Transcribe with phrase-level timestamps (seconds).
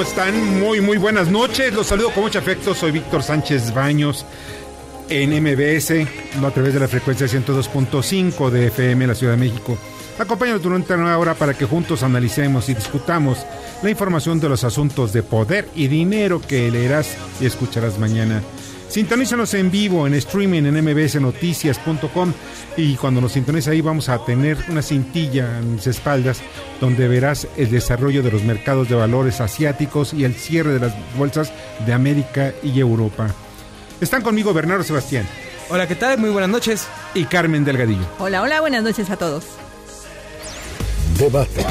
[0.00, 0.58] ¿Cómo están?
[0.58, 1.74] Muy, muy buenas noches.
[1.74, 2.74] Los saludo con mucho afecto.
[2.74, 4.24] Soy Víctor Sánchez Baños
[5.10, 5.90] en MBS,
[6.42, 9.76] a través de la frecuencia 102.5 de FM la Ciudad de México.
[10.18, 13.44] Acompáñanos durante una hora para que juntos analicemos y discutamos
[13.82, 18.40] la información de los asuntos de poder y dinero que leerás y escucharás mañana.
[18.90, 22.32] Sintonízanos en vivo, en streaming, en mbsnoticias.com
[22.76, 26.42] y cuando nos sintonices ahí vamos a tener una cintilla en mis espaldas
[26.80, 30.94] donde verás el desarrollo de los mercados de valores asiáticos y el cierre de las
[31.16, 31.52] bolsas
[31.86, 33.28] de América y Europa.
[34.00, 35.24] Están conmigo Bernardo Sebastián.
[35.68, 36.18] Hola, ¿qué tal?
[36.18, 36.88] Muy buenas noches.
[37.14, 38.04] Y Carmen Delgadillo.
[38.18, 39.44] Hola, hola, buenas noches a todos.
[41.16, 41.64] Debate.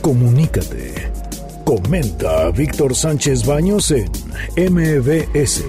[0.00, 1.13] Comunícate.
[1.64, 4.04] Comenta Víctor Sánchez Baños en
[4.56, 5.64] MBS,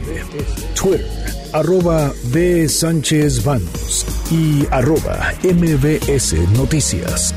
[0.75, 1.07] Twitter,
[1.53, 2.67] arroba B.
[2.67, 7.33] Sánchez Baños y arroba MBS Noticias.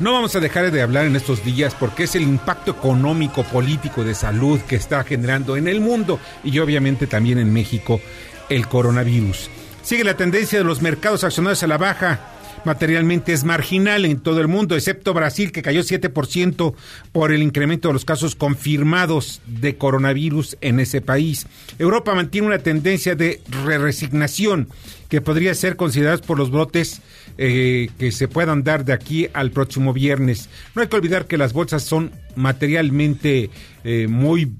[0.00, 4.04] No vamos a dejar de hablar en estos días porque es el impacto económico, político,
[4.04, 8.00] de salud que está generando en el mundo y obviamente también en México
[8.48, 9.50] el coronavirus.
[9.82, 12.33] Sigue la tendencia de los mercados accionarios a la baja
[12.64, 16.74] materialmente es marginal en todo el mundo, excepto Brasil, que cayó 7%
[17.12, 21.46] por el incremento de los casos confirmados de coronavirus en ese país.
[21.78, 24.68] Europa mantiene una tendencia de re-resignación
[25.08, 27.00] que podría ser considerada por los brotes
[27.38, 30.48] eh, que se puedan dar de aquí al próximo viernes.
[30.74, 33.50] No hay que olvidar que las bolsas son materialmente
[33.84, 34.52] eh, muy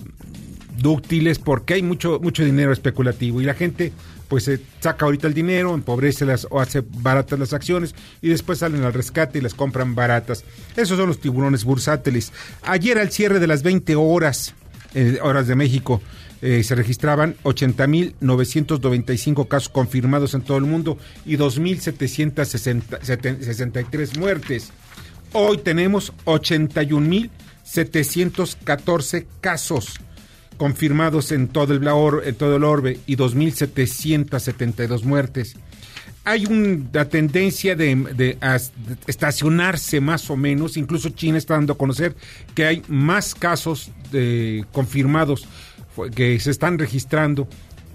[0.78, 3.92] dúctiles porque hay mucho mucho dinero especulativo y la gente
[4.28, 8.60] pues se saca ahorita el dinero, empobrece las o hace baratas las acciones y después
[8.60, 10.44] salen al rescate y las compran baratas.
[10.76, 12.32] Esos son los tiburones bursátiles.
[12.62, 14.54] Ayer al cierre de las 20 horas,
[14.94, 16.02] eh, horas de México,
[16.42, 24.72] eh, se registraban 80.995 casos confirmados en todo el mundo y 2.763 muertes.
[25.32, 30.00] Hoy tenemos 81.714 casos
[30.56, 31.86] confirmados en todo el,
[32.26, 35.56] en todo el orbe y 2.772 muertes.
[36.24, 38.38] Hay una tendencia de, de,
[39.06, 42.16] estacionarse más o menos, incluso China está dando a conocer
[42.54, 45.46] que hay más casos de, confirmados
[46.14, 47.46] que se están registrando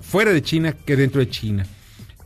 [0.01, 1.65] fuera de China que dentro de China.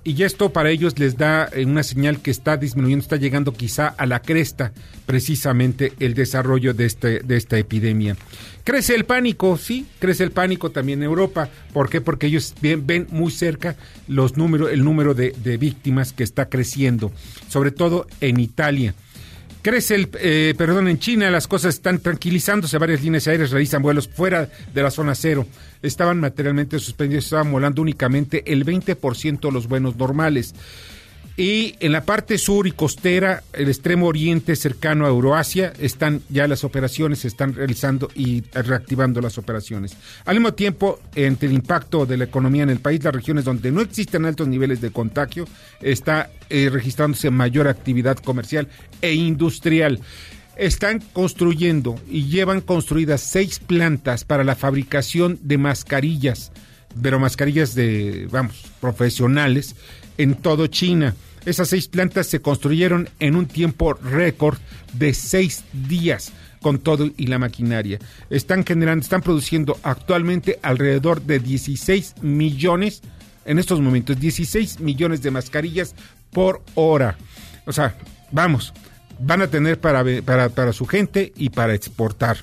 [0.05, 3.87] Y esto para ellos les da eh, una señal que está disminuyendo, está llegando quizá
[3.87, 4.73] a la cresta
[5.05, 8.17] precisamente el desarrollo de, este, de esta epidemia.
[8.65, 11.49] Crece el pánico, sí, crece el pánico también en Europa.
[11.71, 12.01] ¿Por qué?
[12.01, 13.77] Porque ellos ven, muy cerca
[14.07, 17.11] los números, el número de víctimas que está creciendo,
[17.47, 18.95] sobre todo en Italia.
[19.63, 24.09] Crece el, eh, perdón, en China las cosas están tranquilizándose, varias líneas aéreas realizan vuelos
[24.09, 25.47] fuera de la zona cero.
[25.81, 30.53] Estaban materialmente suspendidos, estaban volando únicamente el 20% de los vuelos normales.
[31.35, 36.47] Y en la parte sur y costera, el extremo oriente cercano a Euroasia, están ya
[36.47, 39.97] las operaciones, se están realizando y reactivando las operaciones.
[40.25, 43.71] Al mismo tiempo, entre el impacto de la economía en el país, las regiones donde
[43.71, 45.47] no existen altos niveles de contagio,
[45.81, 48.67] está eh, registrándose mayor actividad comercial
[49.01, 50.01] e industrial.
[50.55, 56.51] Están construyendo y llevan construidas seis plantas para la fabricación de mascarillas,
[57.01, 59.75] pero mascarillas de, vamos, profesionales
[60.17, 61.15] en todo China.
[61.45, 64.57] Esas seis plantas se construyeron en un tiempo récord
[64.93, 66.31] de seis días
[66.61, 67.99] con todo y la maquinaria.
[68.29, 73.01] Están generando, están produciendo actualmente alrededor de 16 millones,
[73.45, 75.93] en estos momentos, 16 millones de mascarillas
[76.31, 77.17] por hora.
[77.65, 77.95] O sea,
[78.31, 78.73] vamos,
[79.19, 82.37] van a tener para, para, para su gente y para exportar.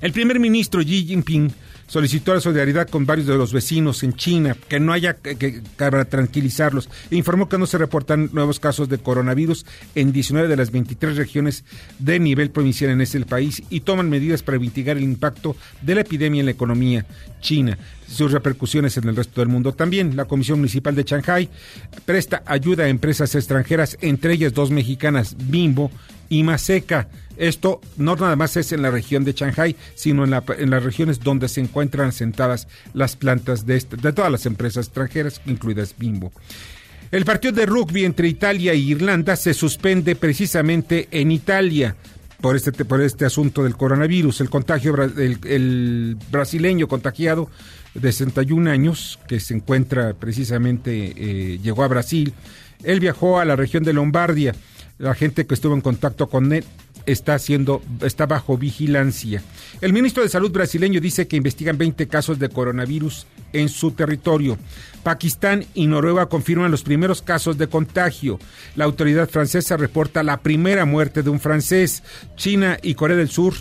[0.00, 1.52] El primer ministro Xi Jinping
[1.92, 6.06] solicitó la solidaridad con varios de los vecinos en China, que no haya que, para
[6.06, 6.88] tranquilizarlos.
[7.10, 11.66] Informó que no se reportan nuevos casos de coronavirus en 19 de las 23 regiones
[11.98, 16.00] de nivel provincial en ese país y toman medidas para mitigar el impacto de la
[16.00, 17.04] epidemia en la economía
[17.42, 17.76] china
[18.08, 19.72] sus repercusiones en el resto del mundo.
[19.72, 21.48] También la Comisión Municipal de Shanghai
[22.06, 25.90] presta ayuda a empresas extranjeras, entre ellas dos mexicanas, Bimbo
[26.30, 27.08] y Maseca.
[27.36, 31.48] Esto no nada más es en la región de Shanghai, sino en, las regiones donde
[31.48, 36.32] se encuentran sentadas las plantas de, de todas las empresas extranjeras, incluidas Bimbo.
[37.10, 41.94] El partido de rugby entre Italia e Irlanda se suspende precisamente en Italia
[42.42, 44.42] por este, por este asunto del coronavirus.
[44.42, 47.48] El contagio, el, brasileño contagiado
[47.94, 52.34] de 61 años, que se encuentra precisamente, eh, llegó a Brasil.
[52.82, 54.54] Él viajó a la región de Lombardia.
[54.98, 56.64] La gente que estuvo en contacto con él
[57.06, 59.42] está siendo está bajo vigilancia.
[59.80, 64.58] El ministro de Salud brasileño dice que investigan 20 casos de coronavirus en su territorio.
[65.02, 68.38] Pakistán y Noruega confirman los primeros casos de contagio.
[68.76, 72.02] La autoridad francesa reporta la primera muerte de un francés.
[72.36, 73.54] China y Corea del Sur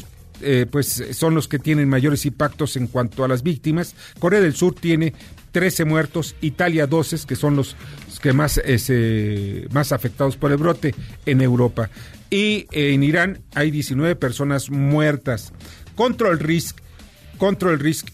[0.44, 3.96] eh, pues son los que tienen mayores impactos en cuanto a las víctimas.
[4.20, 5.14] Corea del Sur tiene
[5.52, 7.76] 13 muertos, Italia 12, que son los
[8.22, 10.96] que más, eh, más afectados por el brote
[11.26, 11.90] en Europa.
[12.30, 15.52] Y en Irán hay 19 personas muertas.
[15.96, 16.78] Control Risk,
[17.38, 18.08] Control Risk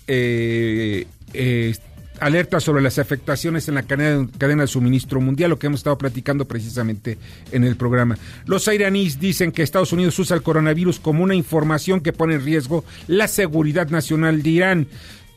[1.33, 1.75] eh,
[2.19, 5.97] alerta sobre las afectaciones en la cadena, cadena, de suministro mundial, lo que hemos estado
[5.97, 7.17] platicando precisamente
[7.51, 8.17] en el programa.
[8.45, 12.43] Los iraníes dicen que Estados Unidos usa el coronavirus como una información que pone en
[12.43, 14.87] riesgo la seguridad nacional de Irán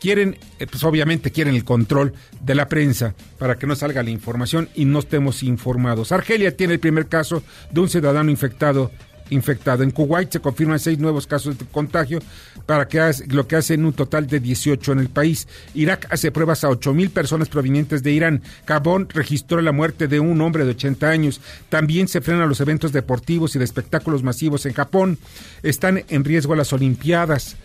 [0.01, 4.11] quieren, eh, pues obviamente quieren el control de la prensa para que no salga la
[4.11, 6.11] información y no estemos informados.
[6.11, 8.91] Argelia tiene el primer caso de un ciudadano infectado
[9.31, 9.83] infectado.
[9.83, 12.21] En Kuwait se confirman seis nuevos casos de contagio,
[12.67, 15.49] para que lo que hace en un total de 18 en el país.
[15.75, 18.43] Irak hace pruebas a 8 mil personas provenientes de Irán.
[18.67, 21.41] Gabón registró la muerte de un hombre de 80 años.
[21.69, 25.19] También se frenan los eventos deportivos y de espectáculos masivos en Japón.
[25.63, 27.57] Están en riesgo las Olimpiadas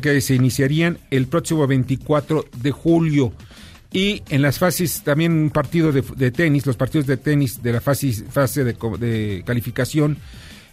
[0.00, 3.32] que se iniciarían el próximo 24 de julio.
[3.92, 7.80] Y en las fases, también un partido de, tenis, los partidos de tenis de la
[7.80, 10.18] fase, fase de, calificación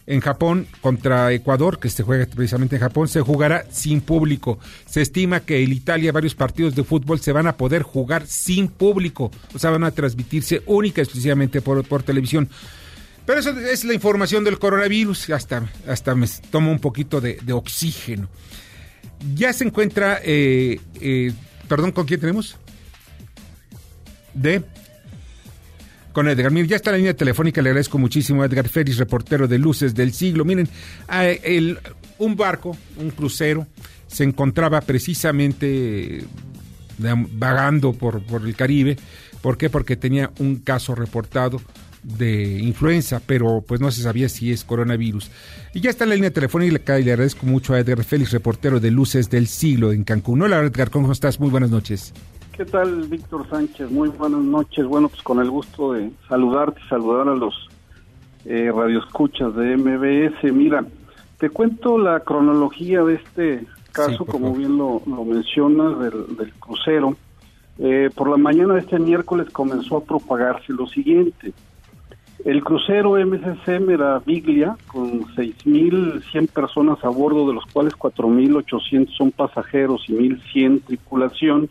[0.06, 4.58] en Japón contra Ecuador, que se juega precisamente en Japón, se jugará sin público.
[4.86, 8.68] Se estima que en Italia varios partidos de fútbol se van a poder jugar sin
[8.68, 12.48] público, o sea, van a transmitirse única y exclusivamente por, por televisión.
[13.24, 18.28] Pero eso es la información del coronavirus, hasta, hasta me tomo un poquito de oxígeno.
[19.34, 21.32] Ya se encuentra, eh, eh,
[21.68, 22.56] perdón, ¿con quién tenemos?
[24.34, 24.62] De
[26.12, 26.50] con Edgar.
[26.50, 29.94] Miren, ya está la línea telefónica, le agradezco muchísimo a Edgar Ferris, reportero de Luces
[29.94, 30.44] del Siglo.
[30.44, 30.68] Miren,
[31.10, 31.78] el,
[32.18, 33.66] un barco, un crucero,
[34.06, 36.24] se encontraba precisamente
[36.98, 38.96] vagando por, por el Caribe.
[39.40, 39.70] ¿Por qué?
[39.70, 41.60] Porque tenía un caso reportado
[42.02, 45.30] de influenza, pero pues no se sabía si es coronavirus.
[45.72, 48.90] Y ya está la línea telefónica y le agradezco mucho a Edgar Félix, reportero de
[48.90, 50.42] Luces del Siglo en Cancún.
[50.42, 51.38] Hola Edgar, ¿cómo estás?
[51.40, 52.12] Muy buenas noches.
[52.62, 53.90] ¿Qué tal, Víctor Sánchez?
[53.90, 54.86] Muy buenas noches.
[54.86, 57.52] Bueno, pues con el gusto de saludarte y saludar a los
[58.44, 60.52] eh, radioescuchas de MBS.
[60.52, 60.84] Mira,
[61.38, 67.16] te cuento la cronología de este caso, como bien lo, mencionas, del, crucero.
[67.80, 71.52] Eh, por la mañana de este miércoles comenzó a propagarse lo siguiente.
[72.44, 80.04] El crucero MSC Meraviglia, con 6.100 personas a bordo, de los cuales 4.800 son pasajeros
[80.06, 81.68] y 1.100 tripulación,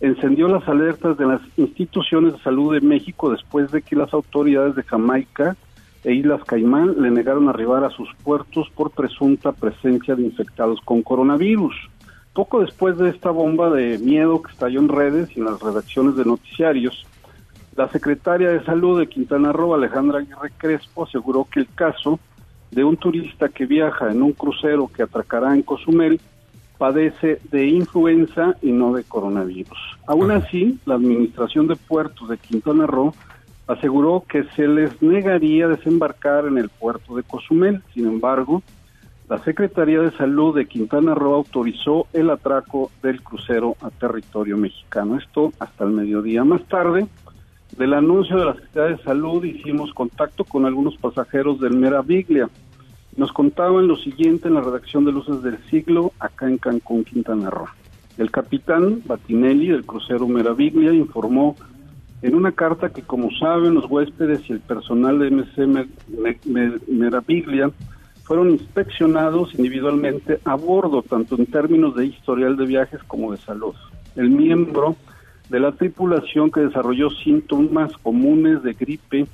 [0.00, 4.74] encendió las alertas de las instituciones de salud de México después de que las autoridades
[4.74, 5.56] de Jamaica
[6.04, 11.02] e Islas Caimán le negaron arribar a sus puertos por presunta presencia de infectados con
[11.02, 11.74] coronavirus.
[12.32, 16.16] Poco después de esta bomba de miedo que estalló en redes y en las redacciones
[16.16, 17.06] de noticiarios,
[17.76, 22.20] la secretaria de Salud de Quintana Roo, Alejandra Aguirre Crespo, aseguró que el caso
[22.70, 26.20] de un turista que viaja en un crucero que atracará en Cozumel
[26.78, 29.78] padece de influenza y no de coronavirus.
[30.06, 33.14] Aún así, la Administración de Puertos de Quintana Roo
[33.66, 37.82] aseguró que se les negaría desembarcar en el puerto de Cozumel.
[37.94, 38.62] Sin embargo,
[39.28, 45.18] la Secretaría de Salud de Quintana Roo autorizó el atraco del crucero a territorio mexicano.
[45.18, 46.44] Esto hasta el mediodía.
[46.44, 47.06] Más tarde,
[47.76, 52.48] del anuncio de la Secretaría de Salud hicimos contacto con algunos pasajeros del Meraviglia.
[53.16, 57.48] Nos contaban lo siguiente en la redacción de Luces del Siglo, acá en Cancún, Quintana
[57.48, 57.66] Roo.
[58.18, 61.56] El capitán Batinelli del crucero Meraviglia informó
[62.22, 65.88] en una carta que, como saben, los huéspedes y el personal de MC
[66.88, 67.70] Meraviglia
[68.24, 73.74] fueron inspeccionados individualmente a bordo, tanto en términos de historial de viajes como de salud.
[74.14, 74.96] El miembro
[75.48, 79.26] de la tripulación que desarrolló síntomas comunes de gripe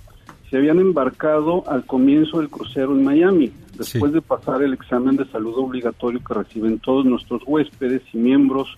[0.51, 5.27] se habían embarcado al comienzo del crucero en Miami, después de pasar el examen de
[5.27, 8.77] salud obligatorio que reciben todos nuestros huéspedes y miembros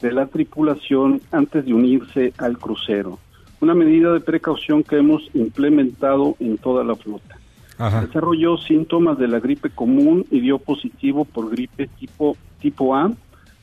[0.00, 3.18] de la tripulación antes de unirse al crucero.
[3.60, 7.38] Una medida de precaución que hemos implementado en toda la flota.
[7.78, 13.10] Desarrolló síntomas de la gripe común y dio positivo por gripe tipo, tipo A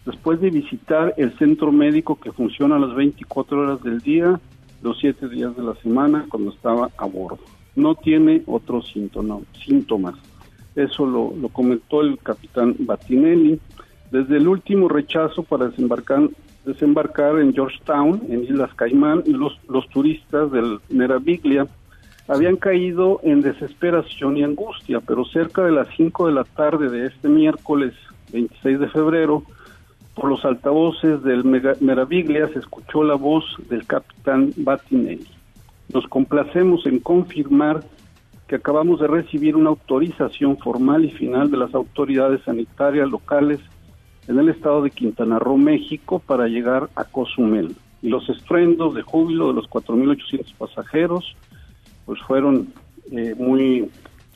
[0.06, 4.40] después de visitar el centro médico que funciona a las 24 horas del día,
[4.82, 7.40] los 7 días de la semana, cuando estaba a bordo.
[7.76, 10.16] No tiene otros síntomas.
[10.76, 13.60] Eso lo, lo comentó el capitán Battinelli.
[14.12, 16.30] Desde el último rechazo para desembarcar,
[16.66, 21.68] desembarcar en Georgetown, en Islas Caimán, los, los turistas del Meraviglia
[22.28, 27.08] habían caído en desesperación y angustia, pero cerca de las 5 de la tarde de
[27.08, 27.94] este miércoles
[28.32, 29.44] 26 de febrero,
[30.16, 35.28] por los altavoces del Meraviglia se escuchó la voz del capitán Battinelli.
[35.94, 37.84] Nos complacemos en confirmar
[38.52, 43.62] que acabamos de recibir una autorización formal y final de las autoridades sanitarias locales
[44.28, 47.74] en el estado de Quintana Roo, México, para llegar a Cozumel.
[48.02, 51.38] Y los estruendos de júbilo de los 4.800 pasajeros
[52.06, 52.74] pues fueron
[53.14, 53.90] eh, muy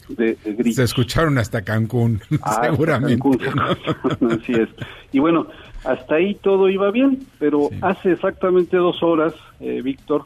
[0.07, 0.37] de,
[0.71, 3.21] Se escucharon hasta Cancún, ah, seguramente.
[4.31, 4.69] Así es.
[5.11, 5.47] Y bueno,
[5.83, 10.25] hasta ahí todo iba bien, pero hace exactamente dos horas, eh, Víctor,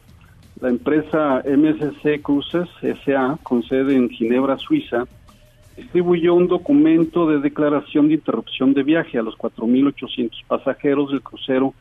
[0.60, 2.68] la empresa MSC Cruises
[3.04, 5.06] SA, con sede en Ginebra, Suiza,
[5.76, 11.74] distribuyó un documento de declaración de interrupción de viaje a los 4.800 pasajeros del crucero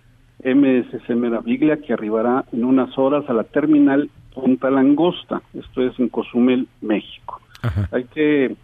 [0.44, 6.08] MSC Meraviglia que arribará en unas horas a la terminal Punta Langosta, esto es en
[6.08, 7.42] Cozumel, México.
[7.92, 8.56] Hay que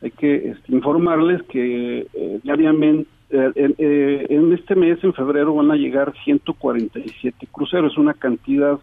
[0.00, 5.70] hay que este, informarles que eh, diariamente eh, eh, en este mes, en febrero, van
[5.70, 8.78] a llegar 147 cruceros, es una cantidad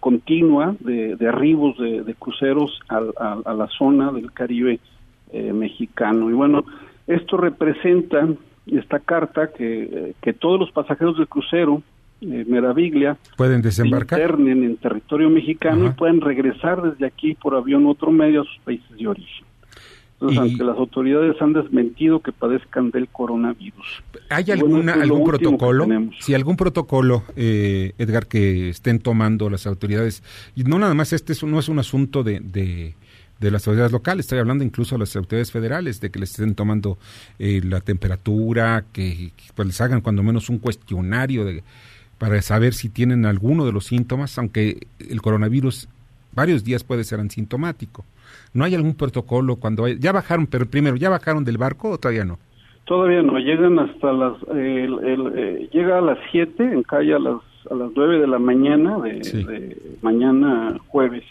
[0.00, 3.00] continua de, arribos de, cruceros a,
[3.52, 4.80] la zona del Caribe
[5.32, 6.30] mexicano.
[6.30, 6.64] Y bueno,
[7.06, 8.26] esto representa
[8.66, 11.82] esta carta que, que todos los pasajeros del crucero
[12.22, 17.84] eh, Meraviglia pueden desembarcar internen en territorio mexicano y pueden regresar desde aquí por avión
[17.84, 19.46] u otro medio a sus países de origen.
[20.18, 24.02] Entonces, aunque las autoridades han desmentido que padezcan del coronavirus.
[24.30, 25.86] ¿Hay alguna, algún protocolo?
[26.20, 30.22] Si algún protocolo, eh, Edgar, que estén tomando las autoridades,
[30.54, 34.38] y no nada más este no es un asunto de, de, las autoridades locales, estoy
[34.38, 36.96] hablando incluso de las autoridades federales, de que les estén tomando
[37.38, 41.62] eh, la temperatura, que, pues les hagan cuando menos un cuestionario de
[42.16, 45.88] para saber si tienen alguno de los síntomas, aunque el coronavirus
[46.36, 48.04] varios días puede ser asintomático.
[48.54, 52.24] ¿No hay algún protocolo cuando ya bajaron, pero primero, ¿ya bajaron del barco o todavía
[52.24, 52.38] no?
[52.84, 57.74] Todavía no, llegan hasta las, eh, llega a las 7 en calle a las, a
[57.74, 61.24] las 9 de la mañana de, mañana jueves.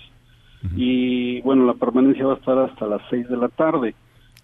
[0.75, 3.93] Y bueno, la permanencia va a estar hasta las 6 de la tarde.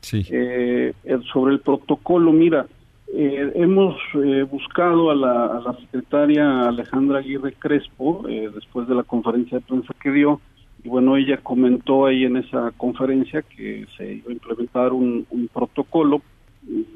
[0.01, 0.23] Sí.
[0.29, 0.93] Eh,
[1.33, 2.67] sobre el protocolo, mira,
[3.13, 9.57] eh, hemos eh, buscado a la, secretaria Alejandra Aguirre Crespo eh, después de la conferencia
[9.57, 10.39] de prensa que dio
[10.83, 16.21] y bueno, ella comentó ahí en esa conferencia que se iba a implementar un, protocolo,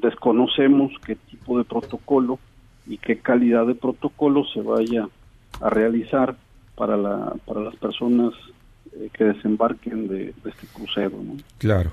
[0.02, 2.38] desconocemos qué tipo de protocolo
[2.86, 5.08] y qué calidad de protocolo se vaya
[5.60, 6.36] a realizar
[6.74, 8.32] para, la, para las personas
[9.12, 11.18] que desembarquen de, este crucero.
[11.58, 11.92] Claro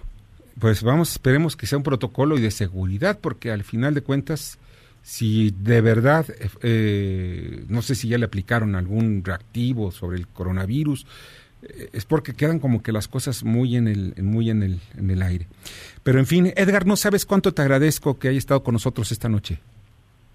[0.60, 4.60] pues vamos, esperemos que sea un protocolo y de seguridad, porque al final de cuentas,
[5.02, 6.26] si de verdad,
[6.62, 11.08] eh, no sé si ya le aplicaron algún reactivo sobre el coronavirus, eh,
[11.94, 15.22] es porque quedan como que las cosas muy en el, muy en el, en el
[15.22, 15.48] aire.
[16.04, 19.30] Pero en fin, Edgar, no sabes cuánto te agradezco que haya estado con nosotros esta
[19.30, 19.60] noche.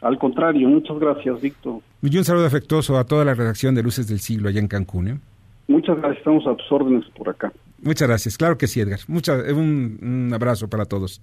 [0.01, 1.81] Al contrario, muchas gracias, Víctor.
[2.03, 5.09] Y un saludo afectuoso a toda la redacción de Luces del Siglo allá en Cancún.
[5.09, 5.19] ¿eh?
[5.67, 7.53] Muchas gracias, estamos a tus órdenes por acá.
[7.83, 9.01] Muchas gracias, claro que sí, Edgar.
[9.09, 11.21] Mucha, un, un, abrazo para todos.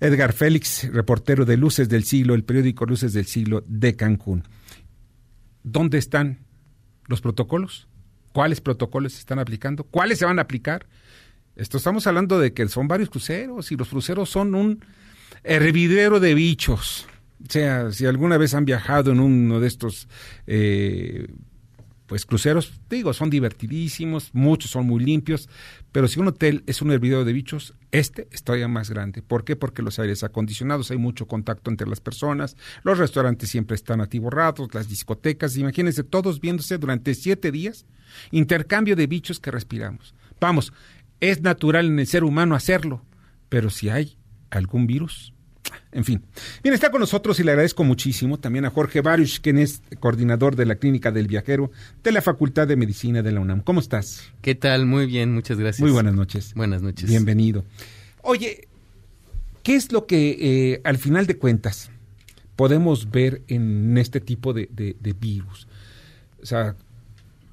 [0.00, 4.44] Edgar Félix, reportero de Luces del Siglo, el periódico Luces del Siglo de Cancún.
[5.62, 6.38] ¿Dónde están
[7.08, 7.88] los protocolos?
[8.36, 9.84] ¿Cuáles protocolos se están aplicando?
[9.84, 10.84] ¿Cuáles se van a aplicar?
[11.56, 14.84] Esto estamos hablando de que son varios cruceros y los cruceros son un
[15.42, 17.06] hervidero de bichos.
[17.42, 20.06] O sea, si alguna vez han viajado en uno de estos
[20.46, 21.28] eh,
[22.04, 25.48] pues cruceros, digo, son divertidísimos, muchos son muy limpios,
[25.90, 29.22] pero si un hotel es un hervidero de bichos, este es todavía más grande.
[29.22, 29.56] ¿Por qué?
[29.56, 34.74] Porque los aires acondicionados, hay mucho contacto entre las personas, los restaurantes siempre están atiborrados,
[34.74, 37.86] las discotecas, imagínense todos viéndose durante siete días,
[38.30, 40.14] intercambio de bichos que respiramos.
[40.40, 40.72] Vamos,
[41.20, 43.04] es natural en el ser humano hacerlo,
[43.48, 44.18] pero si hay
[44.50, 45.32] algún virus,
[45.92, 46.22] en fin.
[46.62, 50.56] Bien, está con nosotros y le agradezco muchísimo también a Jorge Baruch, quien es coordinador
[50.56, 51.70] de la Clínica del Viajero
[52.02, 53.60] de la Facultad de Medicina de la UNAM.
[53.62, 54.32] ¿Cómo estás?
[54.42, 54.86] ¿Qué tal?
[54.86, 55.80] Muy bien, muchas gracias.
[55.80, 56.54] Muy buenas noches.
[56.54, 57.08] Buenas noches.
[57.08, 57.64] Bienvenido.
[58.22, 58.68] Oye,
[59.62, 60.36] ¿qué es lo que
[60.74, 61.90] eh, al final de cuentas
[62.56, 65.68] podemos ver en este tipo de, de virus?
[66.42, 66.76] O sea,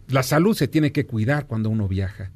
[0.07, 2.31] la salud se tiene que cuidar cuando uno viaja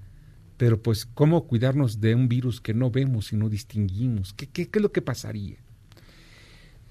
[0.58, 4.34] pero pues cómo cuidarnos de un virus que no vemos y no distinguimos.
[4.34, 5.58] ¿Qué, qué, qué es lo que pasaría?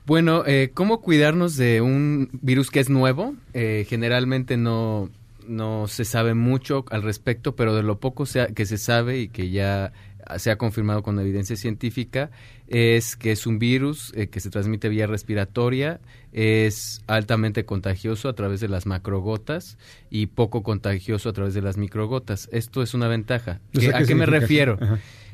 [0.06, 3.34] Bueno, eh, ¿cómo cuidarnos de un virus que es nuevo?
[3.54, 5.10] Eh, generalmente no,
[5.48, 9.50] no se sabe mucho al respecto, pero de lo poco que se sabe y que
[9.50, 9.92] ya
[10.38, 12.30] se ha confirmado con evidencia científica
[12.68, 16.00] es que es un virus eh, que se transmite vía respiratoria,
[16.32, 19.78] es altamente contagioso a través de las macrogotas
[20.10, 22.48] y poco contagioso a través de las microgotas.
[22.52, 23.60] Esto es una ventaja.
[23.94, 24.78] ¿A qué me refiero?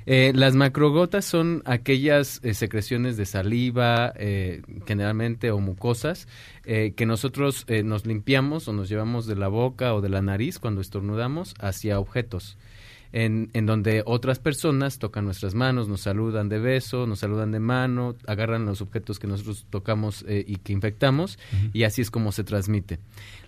[0.06, 4.12] Eh, las macrogotas son aquellas eh, secreciones de saliva,
[4.86, 6.28] generalmente o mucosas,
[6.64, 10.80] que nosotros nos limpiamos o nos llevamos de la boca o de la nariz cuando
[10.80, 12.56] estornudamos hacia objetos
[13.12, 17.60] en, en donde otras personas tocan nuestras manos, nos saludan de beso, nos saludan de
[17.60, 21.38] mano, agarran los objetos que nosotros tocamos eh, y que infectamos,
[21.72, 22.98] y así es como se transmite.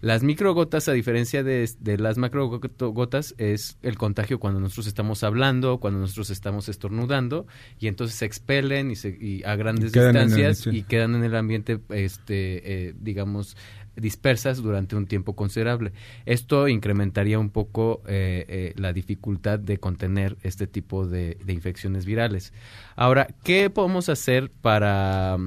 [0.00, 5.78] Las microgotas, a diferencia de, de las macrogotas, es el contagio cuando nosotros estamos hablando,
[5.78, 7.46] cuando nosotros estamos estornudando,
[7.80, 11.80] y entonces se expelen y, se, y a grandes distancias y quedan en el ambiente,
[11.88, 13.56] este, eh, digamos,
[13.96, 15.92] dispersas durante un tiempo considerable.
[16.26, 22.04] Esto incrementaría un poco eh, eh, la dificultad de contener este tipo de, de infecciones
[22.04, 22.52] virales.
[22.96, 25.38] Ahora, ¿qué podemos hacer para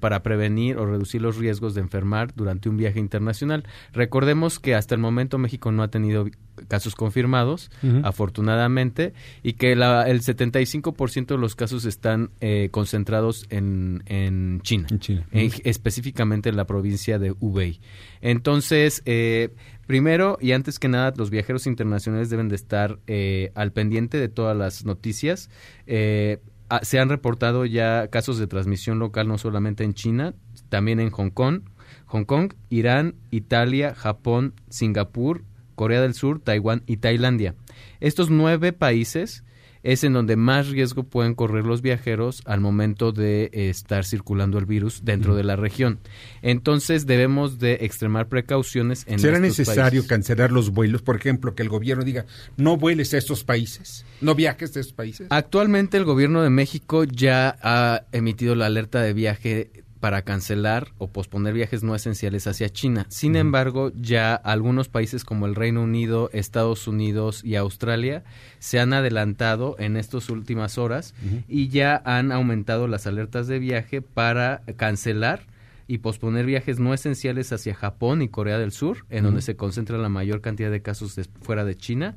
[0.00, 3.64] para prevenir o reducir los riesgos de enfermar durante un viaje internacional.
[3.92, 6.26] Recordemos que hasta el momento México no ha tenido
[6.68, 7.70] casos confirmados,
[8.02, 14.86] afortunadamente, y que la, el 75% de los casos están eh, concentrados en, en China,
[15.32, 17.80] específicamente en la provincia de Hubei.
[18.20, 19.50] Entonces, eh,
[19.86, 24.28] primero y antes que nada, los viajeros internacionales deben de estar eh, al pendiente de
[24.28, 25.50] todas las noticias.
[25.88, 26.38] Ah,
[26.82, 30.34] se han reportado ya casos de transmisión local no solamente en China,
[30.68, 31.62] también en Hong Kong,
[32.06, 37.54] Hong Kong, Irán, Italia, Japón, Singapur, Corea del Sur, Taiwán y Tailandia.
[38.00, 39.44] Estos nueve países
[39.84, 44.58] es en donde más riesgo pueden correr los viajeros al momento de eh, estar circulando
[44.58, 46.00] el virus dentro de la región.
[46.42, 51.02] Entonces debemos de extremar precauciones en ¿Será necesario cancelar los vuelos?
[51.02, 52.24] Por ejemplo, que el gobierno diga,
[52.56, 55.26] no vueles a estos países, no viajes a estos países.
[55.30, 61.08] Actualmente el gobierno de México ya ha emitido la alerta de viaje para cancelar o
[61.08, 63.06] posponer viajes no esenciales hacia China.
[63.08, 68.22] Sin embargo, ya algunos países como el Reino Unido, Estados Unidos y Australia
[68.58, 71.14] se han adelantado en estas últimas horas
[71.48, 75.46] y ya han aumentado las alertas de viaje para cancelar
[75.86, 79.96] y posponer viajes no esenciales hacia Japón y Corea del Sur, en donde se concentra
[79.96, 82.14] la mayor cantidad de casos fuera de China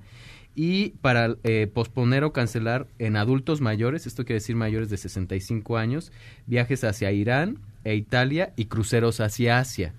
[0.60, 5.78] y para eh, posponer o cancelar en adultos mayores, esto quiere decir mayores de 65
[5.78, 6.12] años,
[6.48, 9.94] viajes hacia Irán e Italia y cruceros hacia Asia.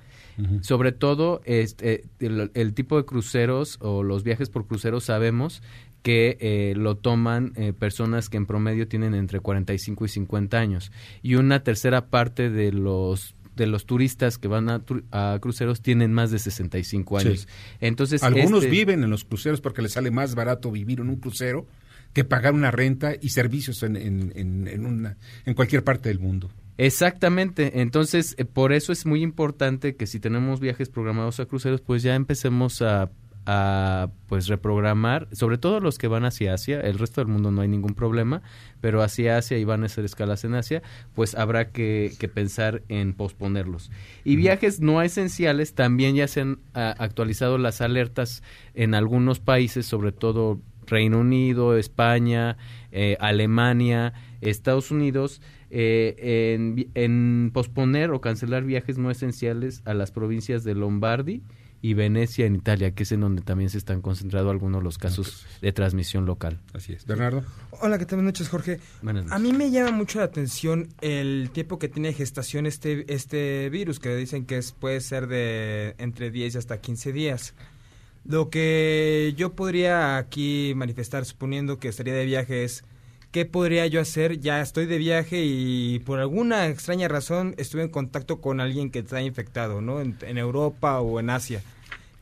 [0.61, 5.63] Sobre todo este, el, tipo de cruceros o los viajes por cruceros sabemos
[6.05, 10.93] que eh, lo toman eh, personas que en promedio tienen entre 45 y 50 años
[11.23, 16.31] y una tercera parte de los de los turistas que van a, cruceros tienen más
[16.31, 17.49] de 65 años.
[17.81, 21.17] Entonces, algunos este viven en los cruceros porque les sale más barato vivir en un
[21.17, 21.67] crucero
[22.13, 26.51] que pagar una renta y servicios en, en, en, una, en cualquier parte del mundo.
[26.79, 31.81] Exactamente, entonces eh, por eso es muy importante que si tenemos viajes programados a cruceros,
[31.81, 33.11] pues ya empecemos a
[33.51, 37.63] a pues reprogramar, sobre todo los que van hacia Asia, el resto del mundo no
[37.63, 38.43] hay ningún problema,
[38.83, 40.83] pero hacia Asia y van a hacer escalas en Asia,
[41.15, 43.91] pues habrá que, pensar en posponerlos.
[44.23, 48.43] Y viajes no esenciales, también ya se han actualizado las alertas
[48.75, 52.59] en algunos países, sobre todo Reino Unido, España,
[52.93, 54.13] eh, Alemania,
[54.43, 60.75] Estados Unidos, eh, en, en posponer o cancelar viajes no esenciales a las provincias de
[60.75, 61.43] Lombardi,
[61.81, 64.99] y Venecia en Italia, que es en donde también se están concentrando algunos de los
[64.99, 66.61] casos de transmisión local.
[66.73, 67.07] Así es.
[67.07, 67.45] Bernardo.
[67.81, 68.17] Hola, ¿qué tal?
[68.17, 68.81] Buenas noches, Jorge.
[69.31, 74.01] A mí me llama mucho la atención el tiempo que tiene gestación este, este virus,
[74.01, 77.55] que dicen que es, puede ser de entre 10 y hasta 15 días.
[78.25, 82.85] Lo que yo podría aquí manifestar, suponiendo que estaría de viaje, es
[83.31, 84.41] ¿qué podría yo hacer?
[84.41, 89.01] Ya estoy de viaje y por alguna extraña razón estuve en contacto con alguien que
[89.01, 90.01] está infectado, ¿no?
[90.01, 91.63] En, Europa o en Asia.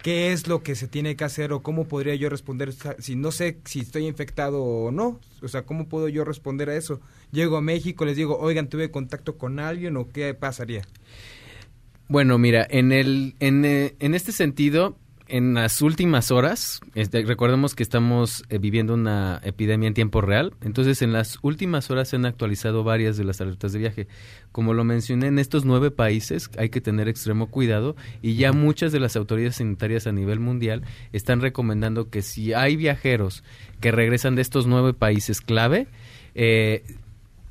[0.02, 3.32] qué es lo que se tiene que hacer o cómo podría yo responder si no
[3.32, 5.20] sé si estoy infectado o no.
[5.42, 7.00] O sea, ¿cómo puedo yo responder a eso?
[7.32, 10.82] Llego a México, les digo, oigan, tuve contacto con alguien o qué pasaría.
[12.08, 14.96] Bueno, mira, en, el, en, eh, en este sentido,
[15.28, 20.54] en las últimas horas, este, recordemos que estamos eh, viviendo una epidemia en tiempo real,
[20.62, 24.08] entonces en las últimas horas se han actualizado varias de las alertas de viaje.
[24.52, 28.92] Como lo mencioné, en estos nueve países hay que tener extremo cuidado y ya muchas
[28.92, 33.42] de las autoridades sanitarias a nivel mundial están recomendando que si hay viajeros
[33.80, 35.88] que regresan de estos nueve países clave,
[36.34, 36.84] eh,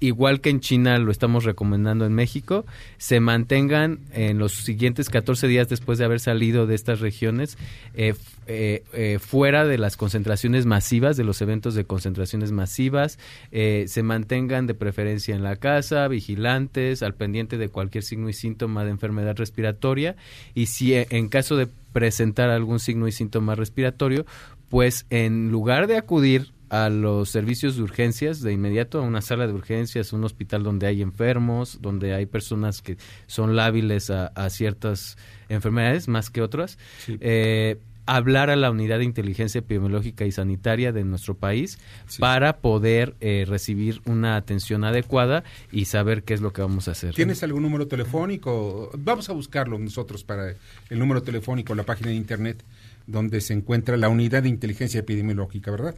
[0.05, 2.65] igual que en China lo estamos recomendando en México,
[2.97, 7.57] se mantengan en los siguientes 14 días después de haber salido de estas regiones
[7.93, 8.13] eh,
[8.47, 13.19] eh, eh, fuera de las concentraciones masivas, de los eventos de concentraciones masivas,
[13.51, 18.83] se mantengan de preferencia en la casa, vigilantes, al pendiente de cualquier signo y síntoma
[18.83, 20.15] de enfermedad respiratoria
[20.53, 24.25] y si en caso de presentar algún signo y síntoma respiratorio,
[24.69, 29.47] pues en lugar de acudir a los servicios de urgencias de inmediato, a una sala
[29.47, 32.97] de urgencias, un hospital donde hay enfermos, donde hay personas que
[33.27, 35.17] son lábiles a, ciertas
[35.49, 36.77] enfermedades más que otras.
[37.07, 41.79] Eh, hablar a la unidad de inteligencia epidemiológica y sanitaria de nuestro país
[42.19, 46.91] para poder eh, recibir una atención adecuada y saber qué es lo que vamos a
[46.91, 47.13] hacer.
[47.13, 48.91] ¿Tienes algún número telefónico?
[48.97, 50.53] Vamos a buscarlo nosotros para
[50.89, 52.63] el número telefónico, la página de internet
[53.07, 55.95] donde se encuentra la unidad de inteligencia epidemiológica, ¿verdad?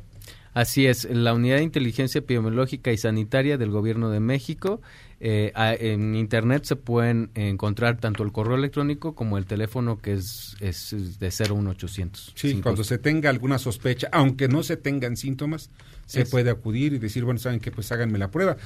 [0.58, 4.82] Así es, la Unidad de Inteligencia Epidemiológica y Sanitaria del Gobierno de México.
[5.20, 10.58] Eh, en Internet se pueden encontrar tanto el correo electrónico como el teléfono que es,
[10.60, 12.34] es de 01800.
[12.34, 15.70] Sí, cuando se tenga alguna sospecha, aunque no se tengan síntomas,
[16.08, 17.70] se puede acudir y decir, bueno, ¿saben qué?
[17.70, 18.58] Pues háganme la prueba.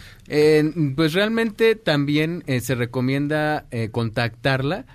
[0.96, 4.86] pues realmente también eh, se recomienda eh, contactarla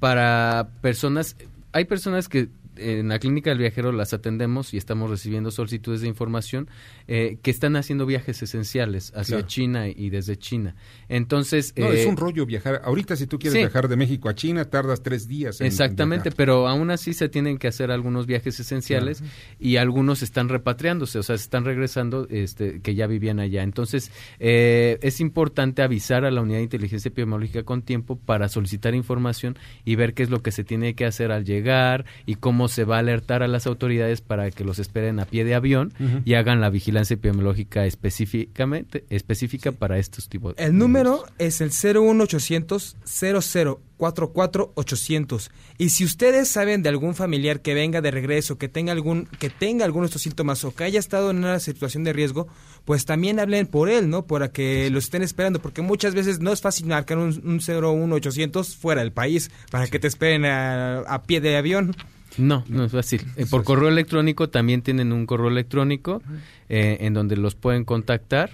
[0.00, 1.34] para personas,
[1.72, 6.08] hay personas que en la clínica del viajero las atendemos y estamos recibiendo solicitudes de
[6.08, 6.68] información
[7.06, 10.74] eh, que están haciendo viajes esenciales hacia China y desde China.
[11.08, 11.74] Entonces...
[11.76, 12.82] No, es eh, un rollo viajar.
[12.84, 15.60] Ahorita si tú quieres viajar de México a China, tardas tres días.
[15.60, 19.22] En exactamente, pero aún así se tienen que hacer algunos viajes esenciales
[19.58, 23.62] y algunos están repatriándose, o sea, se están regresando este, que ya vivían allá.
[23.62, 28.94] Entonces, eh, es importante avisar a la unidad de inteligencia epidemiológica con tiempo para solicitar
[28.94, 32.61] información y ver qué es lo que se tiene que hacer al llegar y cómo
[32.68, 35.92] se va a alertar a las autoridades para que los esperen a pie de avión
[36.24, 40.54] y hagan la vigilancia epidemiológica específicamente específica para estos tipos.
[40.56, 47.74] El número es el 01800 0044 800 y si ustedes saben de algún familiar que
[47.74, 50.98] venga de regreso, que tenga algún que tenga algunos de estos síntomas o que haya
[50.98, 52.48] estado en una situación de riesgo,
[52.84, 54.26] pues también hablen por él, ¿no?
[54.26, 58.76] Para que lo estén esperando, porque muchas veces no es fácil marcar un, un 01800
[58.76, 61.94] fuera del país para que te esperen a pie de avión.
[62.38, 63.26] No, no es fácil.
[63.36, 66.22] Eh, por correo electrónico también tienen un correo electrónico
[66.68, 68.50] eh, en donde los pueden contactar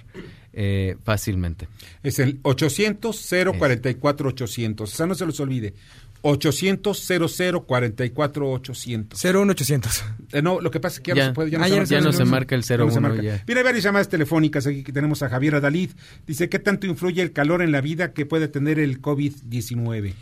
[0.53, 1.67] eh, fácilmente.
[2.03, 4.81] Es el 800-044-800.
[4.81, 5.73] O sea, no se los olvide.
[6.21, 9.15] 800-00-44-800.
[9.15, 10.03] 01800.
[10.31, 11.51] Eh, no, lo que pasa es que ya, no se puede.
[11.51, 12.99] Ya no, ah, se, ya no se, marca el 01.
[12.99, 13.13] No
[13.45, 15.91] Viene varias llamadas telefónicas aquí que tenemos a Javier Adalid.
[16.27, 20.13] Dice, ¿qué tanto influye el calor en la vida que puede tener el COVID-19?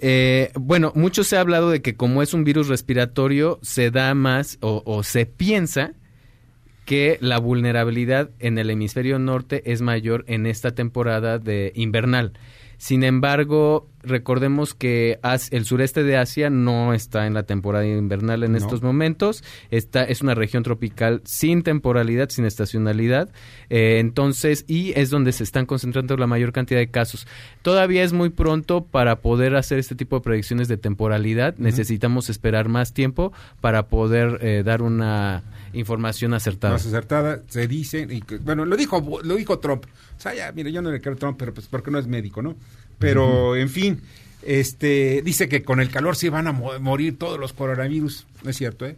[0.00, 4.14] Eh, bueno, mucho se ha hablado de que como es un virus respiratorio, se da
[4.14, 5.94] más o, se piensa
[6.84, 12.34] que la vulnerabilidad en el hemisferio norte es mayor en esta temporada de invernal.
[12.76, 15.18] Sin embargo, recordemos que
[15.50, 19.42] el sureste de Asia no está en la temporada invernal en estos momentos.
[19.70, 23.30] Esta es una región tropical sin temporalidad, sin estacionalidad.
[23.70, 27.26] Eh, entonces, y es donde se están concentrando la mayor cantidad de casos.
[27.62, 31.56] Todavía es muy pronto para poder hacer este tipo de predicciones de temporalidad.
[31.58, 36.74] Necesitamos esperar más tiempo para poder eh, dar una información acertada.
[36.74, 39.84] Más acertada, se dice, y, bueno, lo dijo, lo dijo Trump.
[40.16, 42.06] O sea, ya, mire, yo no le creo a Trump, pero pues porque no es
[42.06, 42.56] médico, ¿no?
[43.04, 44.00] Pero, en fin,
[44.42, 48.26] este, dice que con el calor se van a morir todos los coronavirus.
[48.42, 48.96] No es cierto, ¿eh?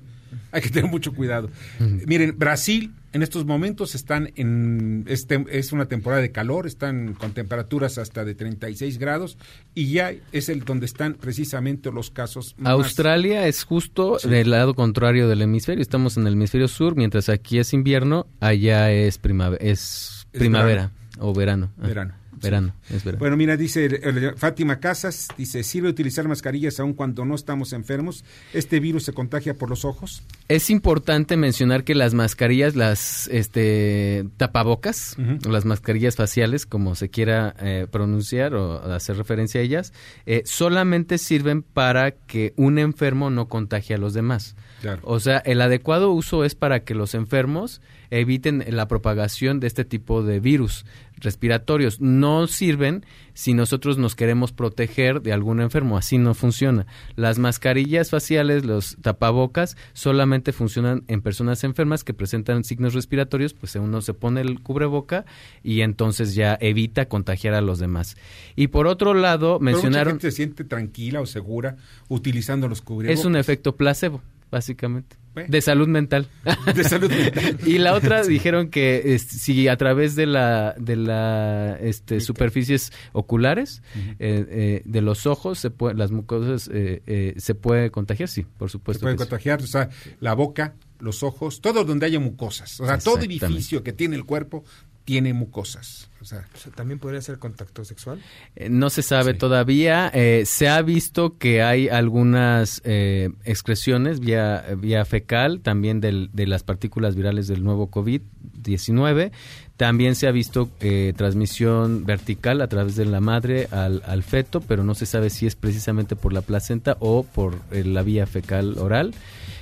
[0.52, 1.50] Hay que tener mucho cuidado.
[1.78, 7.32] Miren, Brasil en estos momentos están en este es una temporada de calor, están con
[7.32, 9.38] temperaturas hasta de 36 grados
[9.74, 12.54] y ya es el donde están precisamente los casos.
[12.62, 17.58] Australia es justo del lado contrario del hemisferio, estamos en el hemisferio sur, mientras aquí
[17.58, 21.72] es invierno, allá es primavera, es, primavera o verano.
[21.78, 22.12] Verano.
[22.42, 23.18] Verano, es verano.
[23.18, 28.24] Bueno, mira, dice Fátima Casas, dice, ¿sirve utilizar mascarillas aun cuando no estamos enfermos?
[28.52, 30.22] ¿Este virus se contagia por los ojos?
[30.48, 35.16] Es importante mencionar que las mascarillas, las este, tapabocas,
[35.48, 39.92] las mascarillas faciales, como se quiera eh, pronunciar o hacer referencia a ellas,
[40.26, 44.56] eh, solamente sirven para que un enfermo no contagie a los demás.
[45.02, 49.84] O sea, el adecuado uso es para que los enfermos eviten la propagación de este
[49.84, 50.84] tipo de virus
[51.16, 52.00] respiratorios.
[52.00, 55.98] No sirven si nosotros nos queremos proteger de algún enfermo.
[55.98, 56.86] Así no funciona.
[57.16, 63.74] Las mascarillas faciales, los tapabocas, solamente funcionan en personas enfermas que presentan signos respiratorios, pues
[63.76, 65.26] uno se pone el cubreboca
[65.62, 68.16] y entonces ya evita contagiar a los demás.
[68.54, 70.14] Y por otro lado, mencionaron...
[70.14, 71.76] Mucha gente se siente tranquila o segura
[72.08, 73.20] utilizando los cubrebocas.
[73.20, 75.16] Es un efecto placebo básicamente.
[75.48, 76.28] De salud mental.
[76.74, 77.58] De salud mental.
[77.66, 83.82] y la otra dijeron que si a través de la de la este, superficies oculares
[83.94, 88.70] eh, eh, de los ojos se puede, las mucosas eh, se puede contagiar, sí, por
[88.70, 89.00] supuesto.
[89.00, 92.80] Se puede contagiar, o sea, la boca, los ojos, todo donde haya mucosas.
[92.80, 94.64] O sea, todo edificio que tiene el cuerpo
[95.06, 96.10] tiene mucosas.
[96.20, 98.20] O sea, ¿También podría ser contacto sexual?
[98.56, 100.10] Eh, no se sabe todavía.
[100.12, 106.48] Eh, se ha visto que hay algunas eh, excreciones vía, vía fecal, también del, de
[106.48, 109.30] las partículas virales del nuevo COVID-19.
[109.76, 110.70] También se ha visto
[111.16, 115.46] transmisión vertical a través de la madre al, al, feto, pero no se sabe si
[115.46, 119.14] es precisamente por la placenta o por la vía fecal oral.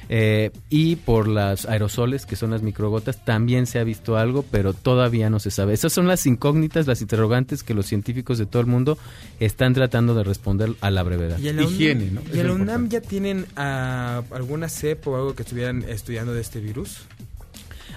[0.08, 4.72] Eh, y por las aerosoles, que son las microgotas, también se ha visto algo, pero
[4.72, 5.72] todavía no se sabe.
[5.74, 8.98] Esas son las incógnitas, las interrogantes que los científicos de todo el mundo
[9.40, 11.38] están tratando de responder a la brevedad.
[11.38, 12.34] Y en la Higiene, UNAM, ¿no?
[12.34, 16.40] ¿Y en la UNAM ya tienen ah, alguna cepa o algo que estuvieran estudiando de
[16.40, 17.06] este virus?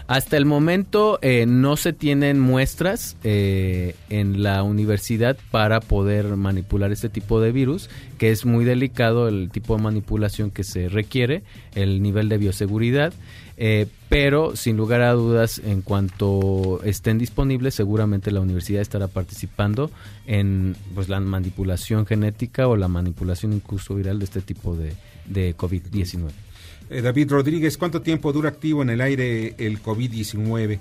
[0.07, 6.93] Hasta el momento eh, no se tienen muestras eh, en la universidad para poder manipular
[6.93, 11.43] este tipo de virus, que es muy delicado el tipo de manipulación que se requiere,
[11.75, 13.13] el nivel de bioseguridad.
[13.57, 19.91] Eh, pero sin lugar a dudas, en cuanto estén disponibles, seguramente la universidad estará participando
[20.25, 24.93] en pues, la manipulación genética o la manipulación incluso viral de este tipo de,
[25.25, 26.46] de COVID-19.
[26.89, 30.79] Eh, David Rodríguez, ¿cuánto tiempo dura activo en el aire el COVID-19?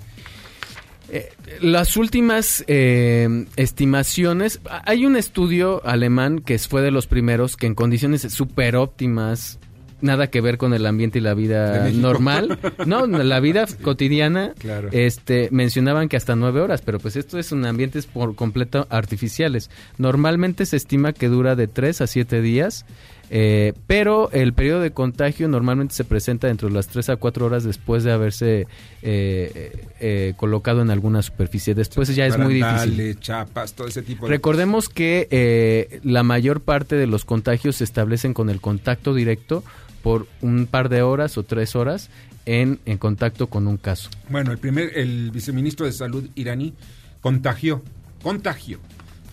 [1.09, 1.29] Eh,
[1.61, 7.75] las últimas eh, estimaciones, hay un estudio alemán que fue de los primeros que en
[7.75, 9.57] condiciones súper óptimas,
[10.01, 14.53] nada que ver con el ambiente y la vida normal, no, la vida cotidiana,
[14.91, 19.69] este, mencionaban que hasta nueve horas, pero pues esto es un ambientes por completo artificiales.
[19.97, 22.85] Normalmente se estima que dura de tres a siete días.
[23.29, 27.45] Eh, pero el periodo de contagio normalmente se presenta dentro de las 3 a 4
[27.45, 28.67] horas después de haberse
[29.01, 31.75] eh, eh, colocado en alguna superficie.
[31.75, 33.19] Después ya es muy difícil.
[33.19, 38.49] chapas, todo ese tipo Recordemos que la mayor parte de los contagios se establecen con
[38.49, 39.63] el contacto directo
[40.03, 42.09] por un par de horas o tres horas
[42.45, 44.09] en, en contacto con un caso.
[44.29, 46.73] Bueno, el primer, el viceministro de Salud iraní
[47.19, 47.83] contagió,
[48.23, 48.79] contagió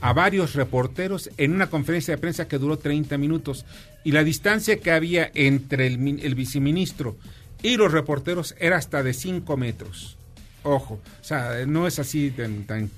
[0.04, 3.64] a varios reporteros en una conferencia de prensa que duró 30 minutos
[4.04, 7.16] y la distancia que había entre el, viceministro
[7.62, 10.18] y los reporteros era hasta de 5 metros.
[10.62, 12.90] Ojo, o sea, no es así tan, tan,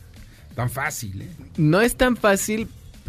[0.56, 1.22] tan fácil.
[1.22, 1.28] ¿eh?
[1.58, 2.66] No es tan fácil,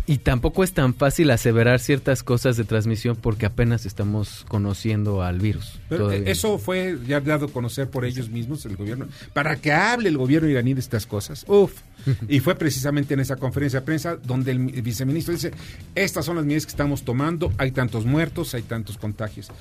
[0.10, 5.40] y tampoco es tan fácil aseverar ciertas cosas de transmisión porque apenas estamos conociendo al
[5.40, 5.80] virus.
[5.92, 10.08] Eh, eso fue ya dado a conocer por ellos mismos, el gobierno, para que hable
[10.08, 11.44] el gobierno iraní de estas cosas.
[11.50, 11.74] Uf.
[12.30, 15.52] y fue precisamente en esa conferencia de prensa donde el viceministro dice,
[15.94, 19.52] estas son las medidas que estamos tomando, hay tantos muertos, hay tantos contagios.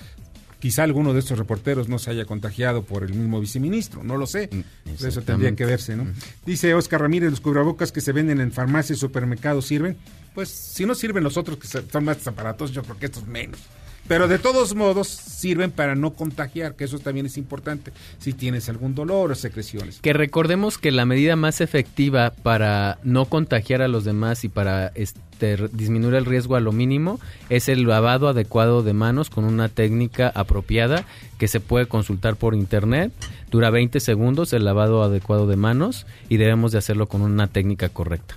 [0.60, 4.26] Quizá alguno de estos reporteros no se haya contagiado por el mismo viceministro, no lo
[4.26, 4.48] sé.
[4.50, 6.06] Mm, eso tendría que verse, ¿no?
[6.46, 9.96] Dice Oscar Ramírez, los cubrebocas que se venden en farmacias y supermercados sirven.
[10.36, 13.58] Pues si no sirven los otros que son más aparatos, yo creo que estos menos.
[14.06, 18.68] Pero de todos modos sirven para no contagiar, que eso también es importante si tienes
[18.68, 19.98] algún dolor o secreciones.
[20.02, 24.92] Que recordemos que la medida más efectiva para no contagiar a los demás y para
[24.94, 27.18] este, disminuir el riesgo a lo mínimo
[27.48, 31.06] es el lavado adecuado de manos con una técnica apropiada
[31.38, 33.10] que se puede consultar por internet.
[33.50, 37.88] Dura 20 segundos el lavado adecuado de manos y debemos de hacerlo con una técnica
[37.88, 38.36] correcta.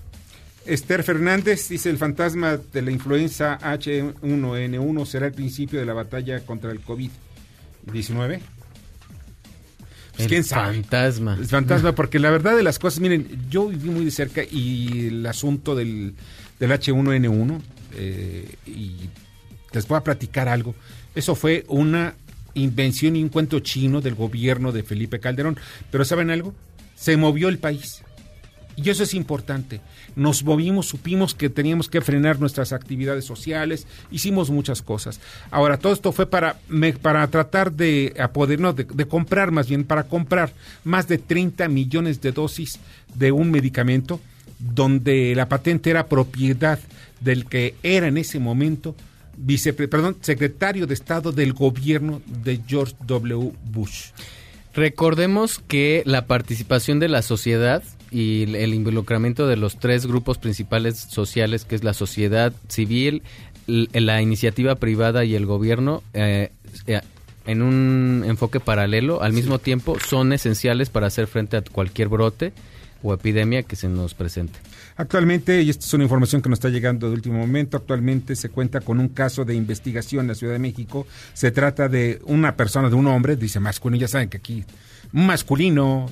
[0.66, 6.42] Esther Fernández dice el fantasma de la influenza H1N1 será el principio de la batalla
[6.42, 8.40] contra el COVID-19.
[10.16, 10.74] Pues, ¿Quién sabe?
[10.74, 11.38] Fantasma.
[11.40, 15.08] El fantasma, porque la verdad de las cosas, miren, yo viví muy de cerca y
[15.08, 16.14] el asunto del,
[16.60, 17.62] H1N1,
[17.96, 19.10] eh, y
[19.72, 20.76] les voy a platicar algo.
[21.16, 22.16] Eso fue una
[22.54, 25.58] invención y un cuento chino del gobierno de Felipe Calderón.
[25.90, 26.54] Pero ¿saben algo?
[26.96, 28.04] Se movió el país
[28.82, 29.82] Y eso es importante.
[30.16, 35.20] Nos movimos, supimos que teníamos que frenar nuestras actividades sociales, hicimos muchas cosas.
[35.52, 36.58] Ahora, todo esto fue para,
[37.02, 40.54] para tratar de apoderarnos, de, de comprar más bien, para comprar
[40.86, 42.80] más de 30 millones de dosis
[43.16, 44.22] de un medicamento
[44.60, 46.80] donde la patente era propiedad
[47.20, 48.96] del que era en ese momento
[49.36, 53.54] vice, perdón, secretario de Estado del gobierno de George W.
[53.66, 54.12] Bush.
[54.74, 60.98] Recordemos que la participación de la sociedad y el involucramiento de los tres grupos principales
[60.98, 63.24] sociales, que es la sociedad civil,
[63.68, 66.52] la iniciativa privada y el gobierno, eh,
[66.88, 67.02] eh,
[67.46, 72.54] en un enfoque paralelo, al mismo tiempo, son esenciales para hacer frente a cualquier brote
[73.02, 74.60] o epidemia que se nos presente.
[74.98, 78.50] Actualmente, y esta es una información que nos está llegando de último momento, actualmente se
[78.50, 81.08] cuenta con un caso de investigación en la Ciudad de México.
[81.34, 84.66] Se trata de una persona, de un hombre, dice masculino, ya saben que aquí,
[85.14, 86.10] masculino,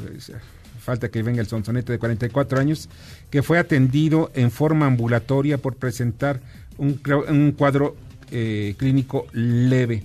[0.88, 2.88] falta que venga el sonsonete de 44 años,
[3.30, 6.40] que fue atendido en forma ambulatoria por presentar
[6.78, 7.98] un, un cuadro
[8.32, 10.04] eh, clínico leve.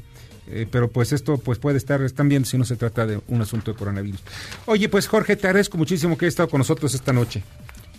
[0.49, 3.41] Eh, pero pues esto pues puede estar, están viendo si no se trata de un
[3.41, 4.21] asunto de coronavirus.
[4.67, 7.45] Oye, pues Jorge, te agradezco muchísimo que hayas estado con nosotros esta noche.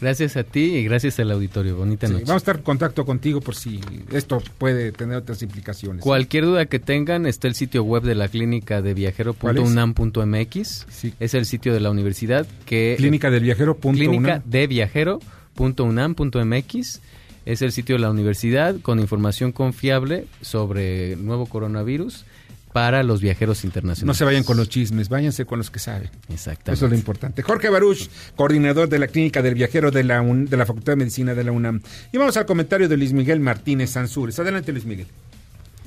[0.03, 1.77] Gracias a ti y gracias al auditorio.
[1.77, 2.25] Bonita noche.
[2.25, 3.79] Vamos a estar en contacto contigo por si
[4.11, 6.03] esto puede tener otras implicaciones.
[6.03, 10.87] Cualquier duda que tengan, está el sitio web de la clínica de viajero.unam.mx.
[10.89, 11.13] Sí.
[11.21, 12.95] Es el sitio de la universidad que...
[12.97, 13.77] Clínica del viajero.
[13.77, 17.01] Clínica de viajero.unam.mx
[17.45, 22.25] es el sitio de la universidad con información confiable sobre el nuevo coronavirus
[22.73, 24.05] para los viajeros internacionales.
[24.05, 26.09] No se vayan con los chismes, váyanse con los que saben.
[26.29, 26.73] Exactamente.
[26.73, 27.43] Eso es lo importante.
[27.43, 31.35] Jorge Baruch, coordinador de la Clínica del Viajero de la, de la Facultad de Medicina
[31.35, 31.81] de la UNAM.
[32.11, 34.39] Y vamos al comentario de Luis Miguel Martínez Sansures.
[34.39, 35.07] Adelante, Luis Miguel.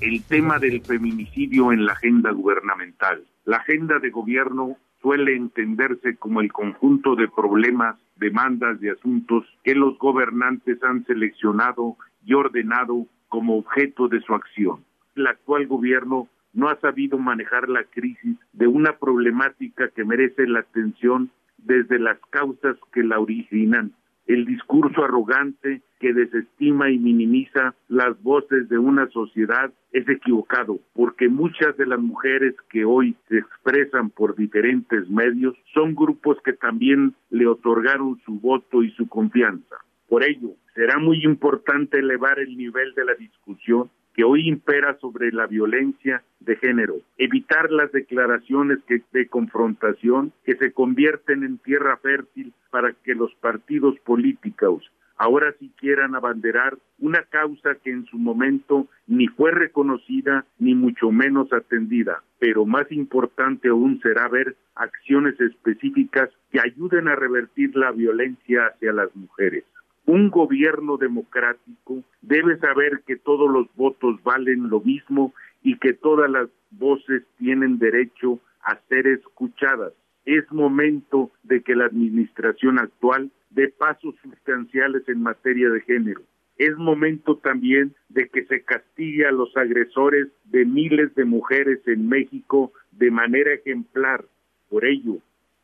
[0.01, 3.25] El tema del feminicidio en la agenda gubernamental.
[3.45, 9.75] La agenda de gobierno suele entenderse como el conjunto de problemas, demandas y asuntos que
[9.75, 14.85] los gobernantes han seleccionado y ordenado como objeto de su acción.
[15.17, 20.61] El actual gobierno no ha sabido manejar la crisis de una problemática que merece la
[20.61, 23.93] atención desde las causas que la originan.
[24.27, 31.29] El discurso arrogante que desestima y minimiza las voces de una sociedad es equivocado, porque
[31.29, 37.15] muchas de las mujeres que hoy se expresan por diferentes medios son grupos que también
[37.31, 39.77] le otorgaron su voto y su confianza.
[40.09, 45.31] Por ello, será muy importante elevar el nivel de la discusión que hoy impera sobre
[45.31, 48.79] la violencia de género, evitar las declaraciones
[49.13, 55.71] de confrontación que se convierten en tierra fértil para que los partidos políticos ahora sí
[55.77, 62.23] quieran abanderar una causa que en su momento ni fue reconocida ni mucho menos atendida,
[62.39, 68.93] pero más importante aún será ver acciones específicas que ayuden a revertir la violencia hacia
[68.93, 69.65] las mujeres.
[70.07, 76.31] Un gobierno democrático debe saber que todos los votos valen lo mismo y que todas
[76.31, 79.93] las voces tienen derecho a ser escuchadas.
[80.25, 86.23] Es momento de que la administración actual dé pasos sustanciales en materia de género.
[86.57, 92.09] Es momento también de que se castigue a los agresores de miles de mujeres en
[92.09, 94.25] México de manera ejemplar.
[94.69, 95.19] Por ello,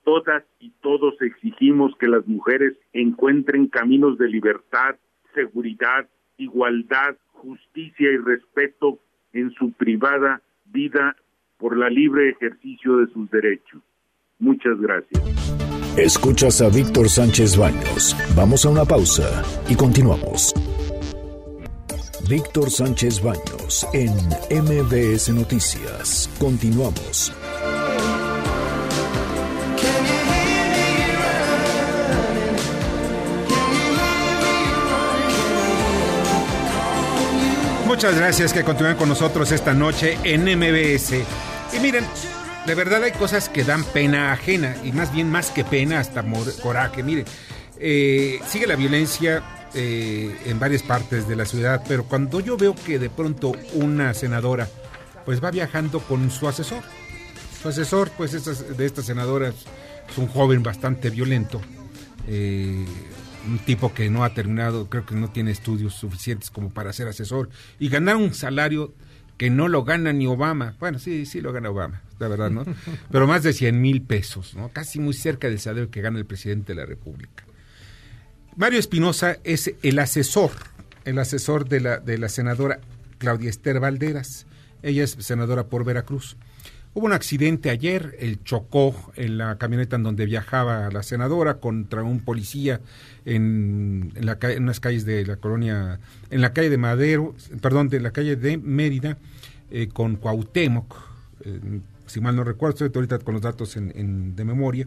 [0.04, 4.96] Todas y todos exigimos que las mujeres encuentren caminos de libertad,
[5.34, 8.98] seguridad, igualdad, justicia y respeto
[9.32, 11.16] en su privada vida
[11.58, 13.80] por la libre ejercicio de sus derechos.
[14.38, 15.22] Muchas gracias.
[15.96, 18.16] Escuchas a Víctor Sánchez Baños.
[18.34, 20.54] Vamos a una pausa y continuamos.
[22.28, 24.10] Víctor Sánchez Baños en
[24.64, 26.34] MBS Noticias.
[26.40, 27.30] Continuamos.
[38.02, 41.12] Muchas gracias que continúen con nosotros esta noche en MBS.
[41.72, 42.04] Y miren,
[42.66, 46.24] de verdad hay cosas que dan pena ajena, y más bien más que pena, hasta
[46.60, 47.04] coraje.
[47.04, 47.26] Miren,
[47.78, 52.74] eh, sigue la violencia eh, en varias partes de la ciudad, pero cuando yo veo
[52.74, 54.68] que de pronto una senadora
[55.24, 56.82] pues va viajando con su asesor,
[57.62, 58.32] su asesor pues
[58.76, 61.60] de esta senadora es un joven bastante violento,
[62.26, 62.84] eh,
[63.46, 67.08] un tipo que no ha terminado, creo que no tiene estudios suficientes como para ser
[67.08, 68.94] asesor y ganar un salario
[69.36, 70.76] que no lo gana ni Obama.
[70.78, 72.64] Bueno, sí, sí lo gana Obama, la verdad, ¿no?
[73.10, 74.68] Pero más de 100 mil pesos, ¿no?
[74.68, 77.44] Casi muy cerca del salario que gana el presidente de la República.
[78.56, 80.52] Mario Espinosa es el asesor,
[81.04, 82.80] el asesor de la, de la senadora
[83.18, 84.46] Claudia Esther Valderas.
[84.82, 86.36] Ella es senadora por Veracruz.
[86.94, 92.02] Hubo un accidente ayer, él chocó en la camioneta en donde viajaba la senadora contra
[92.02, 92.82] un policía
[93.24, 96.00] en, en, la, en unas calles de la colonia,
[96.30, 99.16] en la calle de Madero, perdón, de la calle de Mérida,
[99.70, 100.94] eh, con Cuauhtémoc,
[101.46, 104.86] eh, si mal no recuerdo, estoy ahorita con los datos en, de memoria,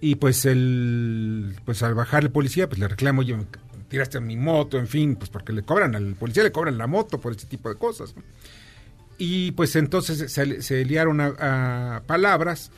[0.00, 3.38] y pues el, pues al bajar el policía, pues le reclamo, yo
[3.88, 6.86] tiraste a mi moto, en fin, pues porque le cobran al policía, le cobran la
[6.86, 8.14] moto por ese tipo de cosas.
[9.18, 12.70] Y pues entonces se, liaron a, palabras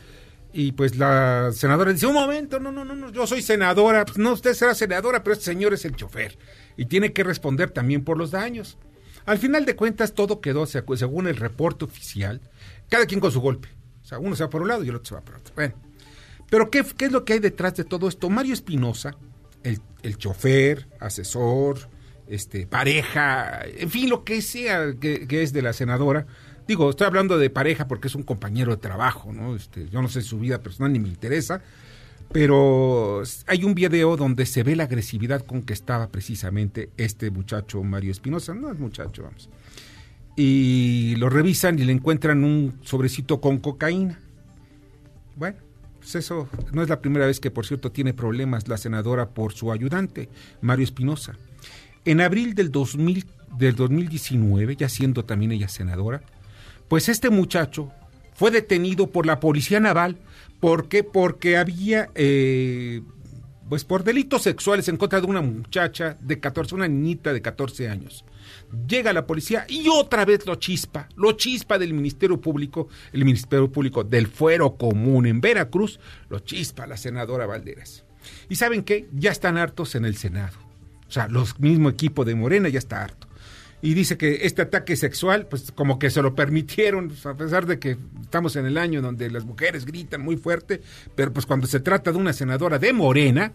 [0.52, 4.18] y pues la senadora dice, un momento, no, no, no, no, yo soy senadora, pues
[4.18, 6.38] no, usted será senadora, pero este señor es el chofer
[6.76, 8.78] y tiene que responder también por los daños.
[9.24, 12.40] Al final de cuentas todo quedó, según el reporte oficial,
[12.88, 13.68] cada quien con su golpe.
[14.02, 15.52] O sea, uno se va por un lado y el otro se va por otro.
[15.56, 15.74] Bueno,
[16.48, 18.30] pero ¿qué, qué es lo que hay detrás de todo esto?
[18.30, 19.16] Mario Espinosa,
[19.64, 21.88] el, el chofer, asesor,
[22.28, 26.26] este, pareja, en fin, lo que sea que, es de la senadora.
[26.66, 29.54] Digo, estoy hablando de pareja porque es un compañero de trabajo, ¿no?
[29.54, 31.62] Este, yo no sé su vida personal ni me interesa,
[32.32, 37.82] pero hay un video donde se ve la agresividad con que estaba precisamente este muchacho
[37.84, 39.48] Mario Espinosa, no es muchacho, vamos.
[40.34, 44.18] Y lo revisan y le encuentran un sobrecito con cocaína.
[45.36, 45.56] Bueno,
[45.98, 49.52] pues eso no es la primera vez que, por cierto, tiene problemas la senadora por
[49.54, 50.28] su ayudante,
[50.60, 51.36] Mario Espinosa.
[52.06, 53.26] En abril del, 2000,
[53.58, 56.22] del 2019, ya siendo también ella senadora,
[56.86, 57.90] pues este muchacho
[58.32, 60.16] fue detenido por la Policía Naval.
[60.60, 61.02] ¿Por qué?
[61.02, 63.02] Porque había, eh,
[63.68, 67.88] pues por delitos sexuales en contra de una muchacha de 14, una niñita de 14
[67.88, 68.24] años.
[68.86, 73.72] Llega la policía y otra vez lo chispa, lo chispa del Ministerio Público, el Ministerio
[73.72, 75.98] Público del Fuero Común en Veracruz,
[76.28, 78.04] lo chispa la senadora Valderas.
[78.48, 79.08] ¿Y saben qué?
[79.12, 80.65] Ya están hartos en el Senado
[81.08, 83.26] o sea, los mismo equipo de Morena ya está harto.
[83.82, 87.66] Y dice que este ataque sexual, pues como que se lo permitieron, pues, a pesar
[87.66, 90.80] de que estamos en el año donde las mujeres gritan muy fuerte,
[91.14, 93.52] pero pues cuando se trata de una senadora de Morena,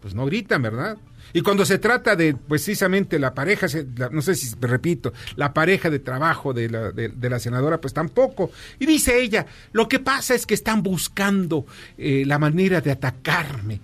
[0.00, 0.96] pues no gritan, ¿verdad?
[1.32, 3.66] Y cuando se trata de precisamente la pareja,
[4.10, 8.50] no sé si repito, la pareja de trabajo de la, senadora, pues tampoco.
[8.78, 11.66] Y dice ella, lo que pasa es que están buscando
[11.98, 13.80] eh, la manera de atacarme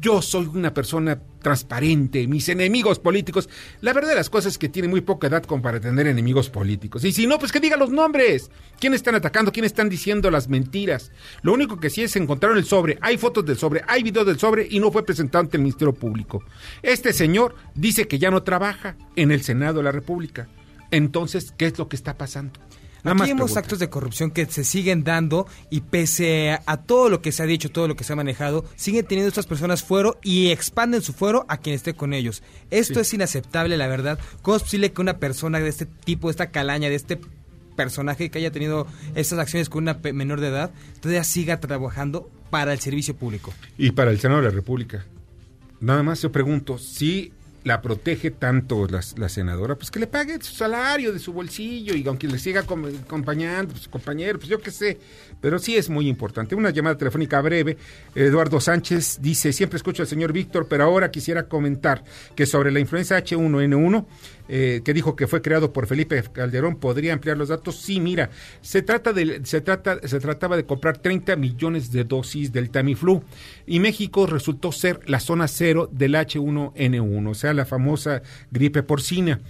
[0.00, 3.48] yo soy una persona transparente, mis enemigos políticos.
[3.80, 7.04] La verdad de las cosas es que tiene muy poca edad para tener enemigos políticos.
[7.04, 8.50] Y si no, pues que diga los nombres.
[8.78, 9.52] ¿Quién están atacando?
[9.52, 11.10] ¿Quién están diciendo las mentiras?
[11.42, 12.98] Lo único que sí es encontraron el sobre.
[13.00, 15.92] Hay fotos del sobre, hay videos del sobre y no fue presentado ante el Ministerio
[15.92, 16.44] Público.
[16.82, 20.48] Este señor dice que ya no trabaja en el Senado de la República.
[20.90, 22.60] Entonces, ¿qué es lo que está pasando?
[23.04, 27.32] Aquí vemos actos de corrupción que se siguen dando y pese a, todo lo que
[27.32, 30.50] se ha dicho, todo lo que se ha manejado, siguen teniendo estas personas fuero y
[30.50, 32.42] expanden su fuero a quien esté con ellos.
[32.70, 34.18] Esto es inaceptable, la verdad.
[34.40, 37.20] ¿Cómo es posible que una persona de este tipo, de esta calaña, de este
[37.76, 42.72] personaje que haya tenido estas acciones con una menor de edad, todavía siga trabajando para
[42.72, 43.52] el servicio público?
[43.76, 45.04] Y para el Senado de la República.
[45.80, 47.32] Nada más yo pregunto, si
[47.64, 52.06] la protege tanto la, senadora, pues que le pague su salario de su bolsillo y
[52.06, 54.98] aunque le siga acompañando, pues, compañero, pues yo qué sé,
[55.40, 56.54] pero sí es muy importante.
[56.54, 57.78] Una llamada telefónica breve,
[58.14, 62.04] Eduardo Sánchez dice, siempre escucho al señor Víctor, pero ahora quisiera comentar
[62.36, 64.06] que sobre la influenza H1N1,
[64.46, 67.76] eh, que dijo que fue creado por Felipe Calderón, ¿podría ampliar los datos?
[67.76, 68.28] Sí, mira,
[68.60, 73.22] se trata de, se trata, se trataba de comprar 30 millones de dosis del Tamiflu
[73.66, 79.40] y México resultó ser la zona cero del H1N1, o sea, la famosa gripe porcina.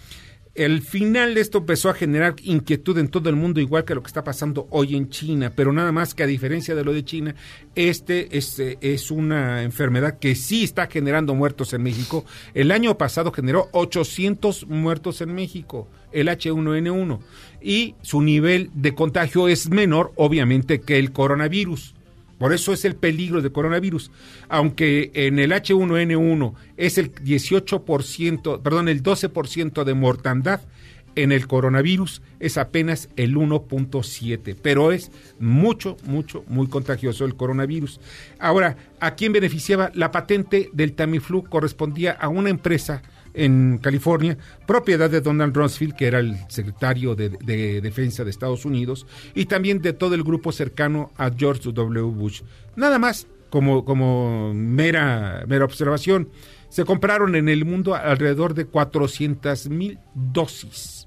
[0.54, 4.04] El final de esto empezó a generar inquietud en todo el mundo, igual que lo
[4.04, 7.04] que está pasando hoy en China, pero nada más que a diferencia de lo de
[7.04, 7.34] China,
[7.74, 12.24] este es, eh, es una enfermedad que sí está generando muertos en México.
[12.54, 17.18] El año pasado generó 800 muertos en México, el H1N1,
[17.60, 21.93] y su nivel de contagio es menor, obviamente, que el coronavirus.
[22.44, 24.10] Por eso es el peligro del coronavirus.
[24.50, 30.60] Aunque en el H1N1 es el 18%, perdón, el 12% de mortandad,
[31.14, 37.98] en el coronavirus es apenas el 1.7, pero es mucho, mucho, muy contagioso el coronavirus.
[38.38, 39.90] Ahora, ¿a quién beneficiaba?
[39.94, 43.00] La patente del Tamiflu correspondía a una empresa
[43.34, 47.30] en California, propiedad de Donald Rumsfeld, que era el secretario de,
[47.80, 52.02] Defensa de Estados Unidos, y también de todo el grupo cercano a George W.
[52.02, 52.42] Bush.
[52.76, 56.28] Nada más como, mera, mera observación.
[56.68, 61.06] Se compraron en el mundo alrededor de 400 mil dosis.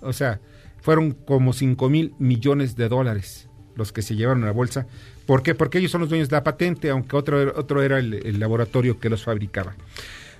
[0.00, 0.40] O sea,
[0.80, 4.86] fueron como 5 mil millones de dólares los que se llevaron a la bolsa.
[5.26, 5.54] ¿Por qué?
[5.54, 9.10] Porque ellos son los dueños de la patente, aunque otro, otro era el laboratorio que
[9.10, 9.74] los fabricaba.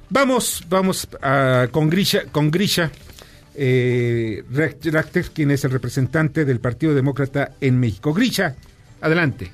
[0.08, 1.08] Vamos, vamos
[1.72, 2.30] con Grisha.
[2.30, 2.90] Con Grisha.
[3.58, 4.42] eh,
[5.34, 8.12] quien es el representante del Partido Demócrata en México.
[8.12, 8.54] Grisha,
[9.00, 9.50] adelante.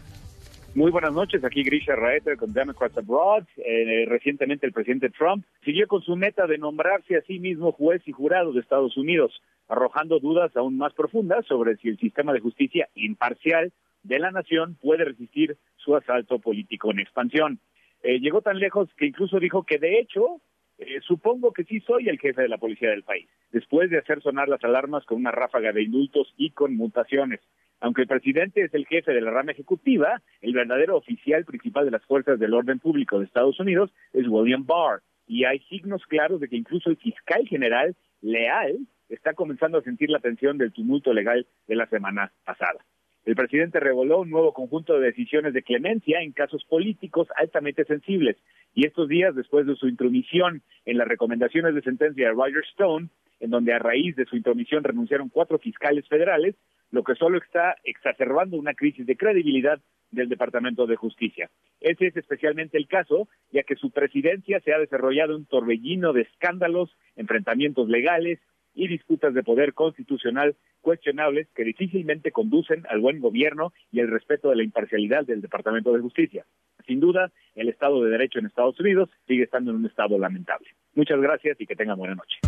[0.74, 3.44] Muy buenas noches, aquí Grisha Raeter con Democrats Abroad.
[3.58, 8.00] Eh, recientemente el presidente Trump siguió con su meta de nombrarse a sí mismo juez
[8.06, 12.40] y jurado de Estados Unidos, arrojando dudas aún más profundas sobre si el sistema de
[12.40, 13.70] justicia imparcial
[14.02, 17.60] de la nación puede resistir su asalto político en expansión.
[18.02, 20.40] Eh, llegó tan lejos que incluso dijo que de hecho
[20.78, 24.20] eh, supongo que sí soy el jefe de la policía del país, después de hacer
[24.22, 27.40] sonar las alarmas con una ráfaga de indultos y con mutaciones.
[27.80, 31.90] Aunque el presidente es el jefe de la rama ejecutiva, el verdadero oficial principal de
[31.92, 36.40] las fuerzas del orden público de Estados Unidos es William Barr, y hay signos claros
[36.40, 38.78] de que incluso el fiscal general leal
[39.08, 42.84] está comenzando a sentir la tensión del tumulto legal de la semana pasada.
[43.24, 48.36] El presidente reveló un nuevo conjunto de decisiones de clemencia en casos políticos altamente sensibles.
[48.74, 53.08] Y estos días, después de su intromisión en las recomendaciones de sentencia de Roger Stone,
[53.38, 56.56] en donde a raíz de su intromisión renunciaron cuatro fiscales federales,
[56.90, 61.48] lo que solo está exacerbando una crisis de credibilidad del Departamento de Justicia.
[61.80, 66.22] Ese es especialmente el caso, ya que su presidencia se ha desarrollado un torbellino de
[66.22, 68.40] escándalos, enfrentamientos legales
[68.74, 74.50] y disputas de poder constitucional cuestionables que difícilmente conducen al buen gobierno y el respeto
[74.50, 76.44] de la imparcialidad del Departamento de Justicia.
[76.86, 80.68] Sin duda, el Estado de Derecho en Estados Unidos sigue estando en un estado lamentable.
[80.94, 82.38] Muchas gracias y que tengan buena noche.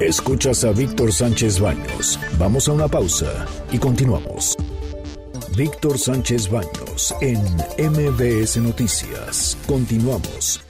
[0.00, 2.20] Escuchas a Víctor Sánchez Baños.
[2.38, 4.56] Vamos a una pausa y continuamos.
[5.56, 7.38] Víctor Sánchez Baños en
[7.78, 9.56] MBS Noticias.
[9.66, 10.62] Continuamos.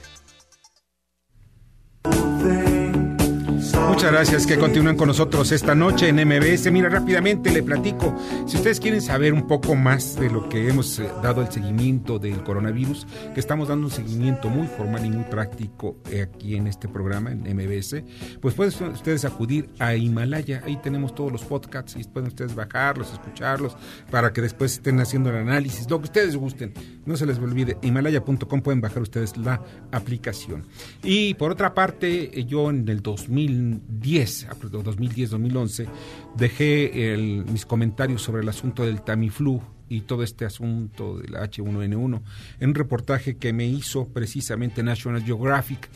[3.87, 6.69] Muchas gracias que continúen con nosotros esta noche en MBS.
[6.71, 8.13] Mira, rápidamente le platico.
[8.45, 12.19] Si ustedes quieren saber un poco más de lo que hemos eh, dado el seguimiento
[12.19, 16.67] del coronavirus, que estamos dando un seguimiento muy formal y muy práctico eh, aquí en
[16.67, 18.03] este programa, en MBS,
[18.41, 20.61] pues pueden ustedes acudir a Himalaya.
[20.65, 23.77] Ahí tenemos todos los podcasts y pueden ustedes bajarlos, escucharlos,
[24.11, 26.73] para que después estén haciendo el análisis, lo que ustedes gusten.
[27.05, 29.61] No se les olvide, himalaya.com pueden bajar ustedes la
[29.91, 30.65] aplicación.
[31.03, 35.87] Y por otra parte, eh, yo en el 2000 2010, 2010-2011,
[36.35, 42.21] dejé mis comentarios sobre el asunto del Tamiflu y todo este asunto del H1N1
[42.59, 45.89] en un reportaje que me hizo precisamente National Geographic.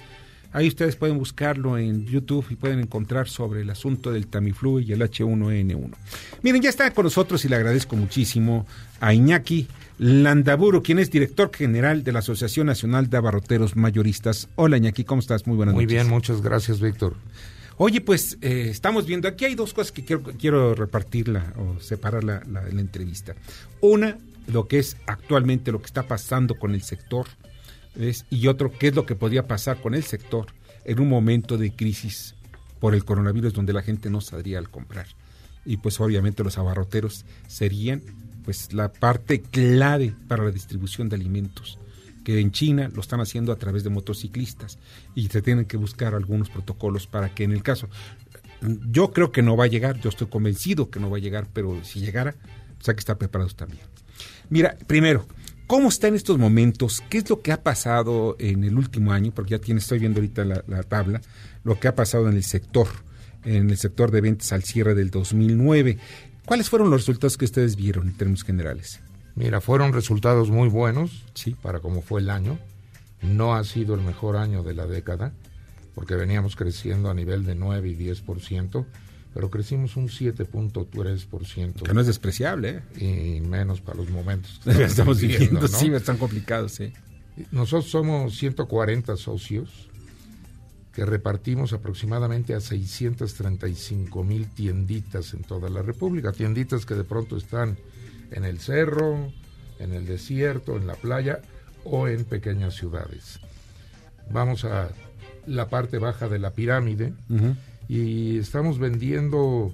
[0.53, 4.91] Ahí ustedes pueden buscarlo en YouTube y pueden encontrar sobre el asunto del Tamiflu y
[4.91, 5.91] el H1N1.
[6.43, 8.65] Miren, ya está con nosotros y le agradezco muchísimo
[8.99, 9.67] a Iñaki
[9.97, 14.49] Landaburo, quien es director general de la Asociación Nacional de Abarroteros Mayoristas.
[14.55, 15.47] Hola Iñaki, ¿cómo estás?
[15.47, 15.87] Muy buenas noches.
[15.87, 17.15] Muy bien, muchas gracias, Víctor.
[17.83, 22.23] Oye, pues eh, estamos viendo, aquí hay dos cosas que quiero, quiero repartirla o separar
[22.23, 23.33] la, la, entrevista.
[23.79, 27.25] Una, lo que es actualmente lo que está pasando con el sector,
[28.29, 30.45] y otro, qué es lo que podría pasar con el sector
[30.85, 32.35] en un momento de crisis
[32.79, 35.07] por el coronavirus donde la gente no saldría al comprar.
[35.65, 38.03] Y pues obviamente los abarroteros serían
[38.45, 41.79] pues la parte clave para la distribución de alimentos
[42.23, 44.77] que en China lo están haciendo a través de motociclistas
[45.15, 47.89] y se tienen que buscar algunos protocolos para que en el caso,
[48.89, 51.47] yo creo que no va a llegar, yo estoy convencido que no va a llegar,
[51.51, 52.35] pero si llegara,
[52.77, 53.83] pues hay que estar preparados también.
[54.49, 55.25] Mira, primero,
[55.67, 57.01] ¿cómo está en estos momentos?
[57.09, 59.31] ¿Qué es lo que ha pasado en el último año?
[59.33, 61.21] Porque ya tiene, estoy viendo ahorita la, la tabla,
[61.63, 62.87] lo que ha pasado en el sector,
[63.45, 65.97] en el sector de ventas al cierre del 2009.
[66.45, 68.99] ¿Cuáles fueron los resultados que ustedes vieron en términos generales?
[69.35, 71.55] Mira, fueron resultados muy buenos sí.
[71.61, 72.59] para como fue el año.
[73.21, 75.31] No ha sido el mejor año de la década,
[75.93, 78.85] porque veníamos creciendo a nivel de 9 y 10%,
[79.33, 81.83] pero crecimos un 7.3%.
[81.83, 83.37] Que no es despreciable, ¿eh?
[83.37, 85.67] Y menos para los momentos que estamos, viviendo.
[85.67, 86.91] Sí, están complicados, sí.
[87.51, 89.87] Nosotros somos 140 socios
[90.93, 97.37] que repartimos aproximadamente a 635 mil tienditas en toda la República, tienditas que de pronto
[97.37, 97.77] están
[98.31, 99.31] en el cerro,
[99.79, 101.41] en el desierto, en la playa
[101.83, 103.39] o en pequeñas ciudades.
[104.31, 104.89] Vamos a
[105.45, 107.13] la parte baja de la pirámide
[107.87, 109.73] y estamos vendiendo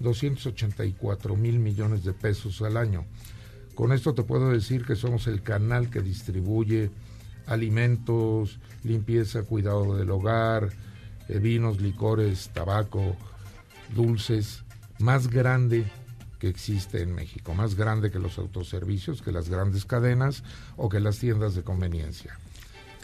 [0.00, 3.04] 284 mil millones de pesos al año.
[3.74, 6.90] Con esto te puedo decir que somos el canal que distribuye
[7.46, 10.70] alimentos, limpieza, cuidado del hogar,
[11.28, 13.16] eh, vinos, licores, tabaco,
[13.94, 14.64] dulces,
[14.98, 15.84] más grande
[16.38, 20.42] que existe en México, más grande que los autoservicios, que las grandes cadenas
[20.76, 22.38] o que las tiendas de conveniencia.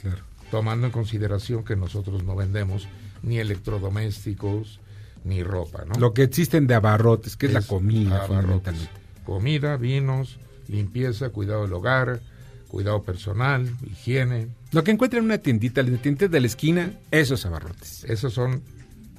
[0.01, 0.23] Claro.
[0.51, 2.87] Tomando en consideración que nosotros no vendemos
[3.23, 4.81] ni electrodomésticos
[5.25, 5.99] ni ropa, ¿no?
[5.99, 8.91] Lo que existen de abarrotes, que es, la comida, fundamentalmente.
[9.25, 12.21] Comida, vinos, limpieza, cuidado del hogar,
[12.69, 14.49] cuidado personal, higiene.
[14.73, 18.05] Lo que encuentra en una tiendita, la tiendita de la esquina, esos abarrotes.
[18.05, 18.63] Esos son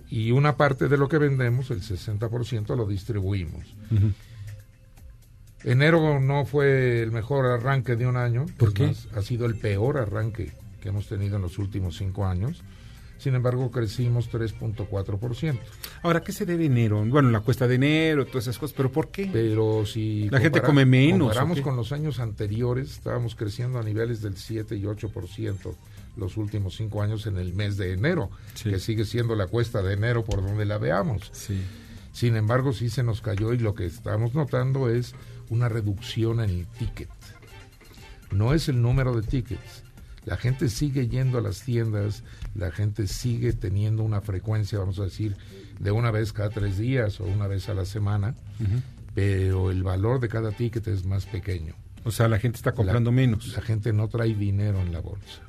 [0.09, 3.75] Y una parte de lo que vendemos, el 60%, lo distribuimos.
[5.63, 8.45] Enero no fue el mejor arranque de un año.
[8.57, 8.93] ¿Por qué?
[9.15, 12.63] ha sido el peor arranque que hemos tenido en los últimos cinco años.
[13.17, 15.57] Sin embargo, crecimos 3.4%.
[16.03, 17.03] Ahora, ¿qué se debe enero?
[17.05, 19.29] Bueno, la cuesta de enero, todas esas cosas, pero ¿por qué?
[19.31, 21.29] Pero si la gente come menos.
[21.29, 25.75] Comparamos con los años anteriores, estábamos creciendo a niveles del 7 y 8%
[26.17, 28.29] los últimos cinco años en el mes de enero,
[28.63, 31.29] que sigue siendo la cuesta de enero por donde la veamos.
[31.33, 31.61] Sí.
[32.11, 35.13] Sin embargo, sí se nos cayó y lo que estamos notando es
[35.49, 37.09] una reducción en el ticket.
[38.31, 39.83] No es el número de tickets.
[40.25, 42.23] La gente sigue yendo a las tiendas,
[42.55, 45.37] la gente sigue teniendo una frecuencia, vamos a decir,
[45.79, 48.33] de una vez cada tres días o una vez a la semana,
[49.13, 51.75] pero el valor de cada ticket es más pequeño.
[52.05, 53.53] O sea, la gente está comprando menos.
[53.55, 55.41] La gente no trae dinero en la bolsa.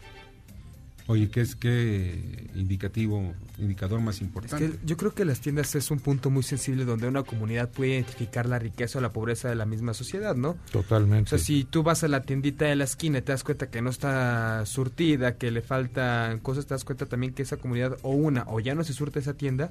[1.08, 4.78] Oye, ¿qué es qué indicativo, indicador más importante?
[4.84, 8.46] yo creo que las tiendas es un punto muy sensible donde una comunidad puede identificar
[8.46, 10.56] la riqueza o la pobreza de la misma sociedad, ¿no?
[10.72, 11.34] Totalmente.
[11.34, 13.70] O sea, si tú vas a la tiendita de la esquina y te das cuenta
[13.70, 17.96] que no está surtida, que le faltan cosas, te das cuenta también que esa comunidad
[18.02, 19.70] o una o ya no se surte esa tienda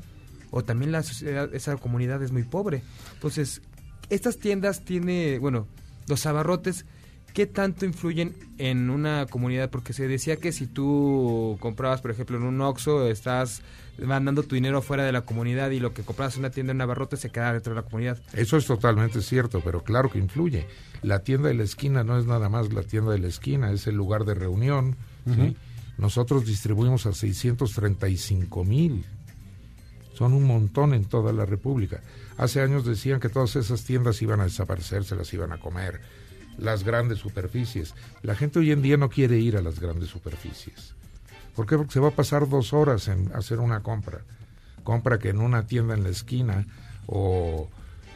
[0.51, 2.81] o también la sociedad, esa comunidad es muy pobre.
[3.13, 3.61] Entonces,
[4.09, 5.67] estas tiendas tiene, bueno,
[6.07, 6.85] los abarrotes
[7.33, 9.69] ¿qué tanto influyen en una comunidad?
[9.69, 13.61] Porque se decía que si tú comprabas, por ejemplo, en un Oxxo, estás
[13.97, 16.77] mandando tu dinero fuera de la comunidad y lo que comprabas en una tienda en
[16.77, 18.21] Navarrote se queda dentro de la comunidad.
[18.33, 20.67] Eso es totalmente cierto, pero claro que influye.
[21.01, 23.87] La tienda de la esquina no es nada más la tienda de la esquina, es
[23.87, 24.95] el lugar de reunión.
[25.97, 29.05] Nosotros distribuimos a 635 mil.
[30.13, 32.01] Son un montón en toda la República.
[32.37, 35.99] Hace años decían que todas esas tiendas iban a desaparecer, se las iban a comer
[36.57, 37.93] las grandes superficies.
[38.21, 40.93] La gente hoy en día no quiere ir a las grandes superficies.
[41.55, 41.77] ¿Por qué?
[41.77, 44.19] Porque se va a pasar dos horas en hacer una compra.
[44.83, 46.65] Compra que en una tienda en la esquina
[47.07, 47.69] o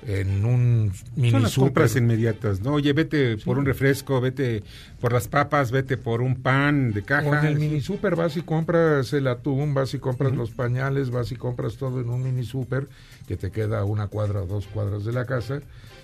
[0.08, 2.74] en un mini Son las compras inmediatas, ¿no?
[2.74, 4.64] Oye, vete por un refresco, vete
[5.00, 7.42] por las papas, vete por un pan de caja.
[7.42, 11.32] En el mini super vas y compras el atún, vas y compras los pañales, vas
[11.32, 12.88] y compras todo en un mini super
[13.28, 15.62] que te queda una cuadra o dos cuadras de la casa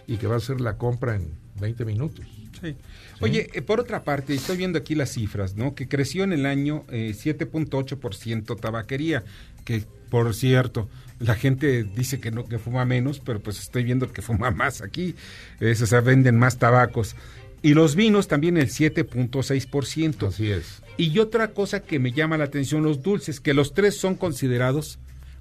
[0.08, 1.30] y que va a ser la compra en
[1.60, 2.26] 20 minutos.
[2.62, 2.76] Sí.
[3.22, 5.74] Oye, eh, por otra parte, estoy viendo aquí las cifras, ¿no?
[5.74, 9.24] Que creció en el año eh, 7.8% tabaquería,
[9.64, 10.88] que por cierto,
[11.20, 14.82] la gente dice que no que fuma menos, pero pues estoy viendo que fuma más
[14.82, 15.16] aquí.
[15.60, 17.16] Es, o sea, venden más tabacos.
[17.62, 20.28] Y los vinos también el 7.6%.
[20.28, 20.84] Así es.
[20.98, 25.00] Y otra cosa que me llama la atención, los dulces, que los tres son considerados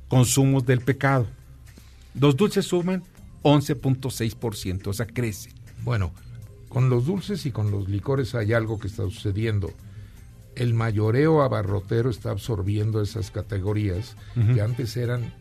[0.09, 1.27] consumos del pecado.
[2.18, 3.03] Los dulces suman
[3.43, 5.51] 11.6%, o sea, crece.
[5.83, 6.12] Bueno,
[6.68, 9.70] con los dulces y con los licores hay algo que está sucediendo.
[10.55, 14.16] El mayoreo abarrotero está absorbiendo esas categorías
[14.55, 15.35] que antes eran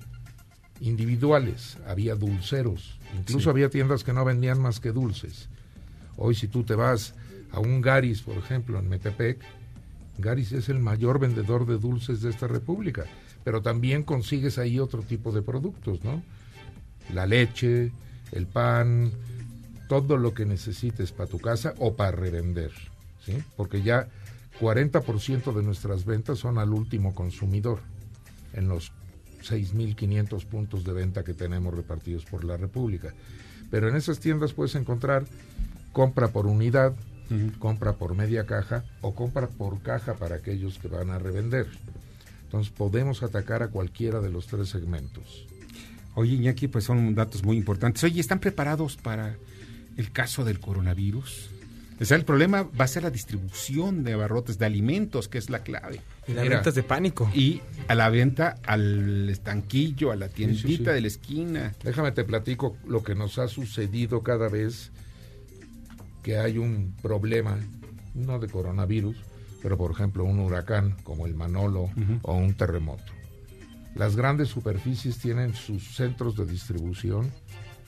[0.84, 5.48] individuales, había dulceros, incluso había tiendas que no vendían más que dulces.
[6.18, 7.16] Hoy si tú te vas
[7.52, 9.40] a un Garis, por ejemplo, en Metepec,
[10.18, 13.06] Garis es el mayor vendedor de dulces de esta república,
[13.46, 16.22] pero también consigues ahí otro tipo de productos, ¿no?
[17.14, 17.92] La leche,
[18.34, 19.12] el pan,
[19.88, 22.72] todo lo que necesites para tu casa o para revender,
[23.26, 23.38] ¿sí?
[23.56, 24.10] Porque ya
[24.60, 27.80] 40% de nuestras ventas son al último consumidor
[28.52, 28.92] en los
[29.44, 33.14] 6.500 puntos de venta que tenemos repartidos por la República.
[33.70, 35.26] Pero en esas tiendas puedes encontrar
[35.92, 36.94] compra por unidad,
[37.60, 41.68] compra por media caja o compra por caja para aquellos que van a revender.
[42.46, 45.48] Entonces podemos atacar a cualquiera de los tres segmentos.
[46.16, 48.04] Oye, Iñaki, pues son datos muy importantes.
[48.04, 49.36] Oye, ¿están preparados para
[49.98, 51.50] el caso del coronavirus?
[52.04, 55.50] O sea, el problema va a ser la distribución de abarrotes, de alimentos, que es
[55.50, 56.02] la clave.
[56.28, 57.32] Y las ventas de pánico.
[57.34, 61.74] Y a la venta al estanquillo, a la tiendita de la esquina.
[61.82, 64.92] Déjame te platico lo que nos ha sucedido cada vez
[66.24, 67.58] que hay un problema,
[68.14, 69.16] no de coronavirus,
[69.62, 71.90] pero por ejemplo un huracán como el Manolo
[72.22, 73.14] o un terremoto.
[73.96, 77.32] Las grandes superficies tienen sus centros de distribución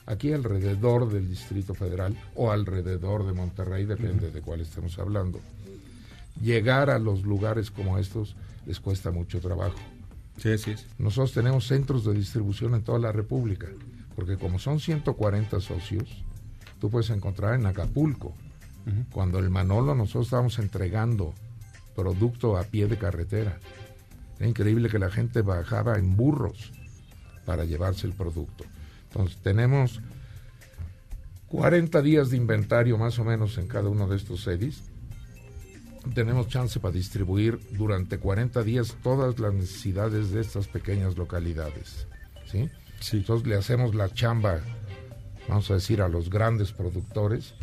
[0.06, 5.40] aquí alrededor del Distrito Federal o alrededor de Monterrey, depende de cuál estemos hablando.
[6.40, 8.36] Llegar a los lugares como estos
[8.66, 9.78] les cuesta mucho trabajo.
[10.38, 13.68] Sí, sí, Nosotros tenemos centros de distribución en toda la República,
[14.14, 16.24] porque como son 140 socios,
[16.78, 18.34] tú puedes encontrar en Acapulco.
[19.10, 21.34] Cuando el Manolo nosotros estábamos entregando
[21.96, 23.58] producto a pie de carretera.
[24.38, 26.70] Es increíble que la gente bajaba en burros
[27.44, 28.64] para llevarse el producto.
[29.16, 30.02] Entonces tenemos
[31.48, 34.82] 40 días de inventario más o menos en cada uno de estos sedis.
[36.14, 42.06] tenemos chance para distribuir durante 40 días todas las necesidades de estas pequeñas localidades.
[42.44, 42.68] ¿sí?
[43.00, 43.16] Sí.
[43.18, 44.60] Entonces le hacemos la chamba,
[45.48, 47.54] vamos a decir, a los grandes productores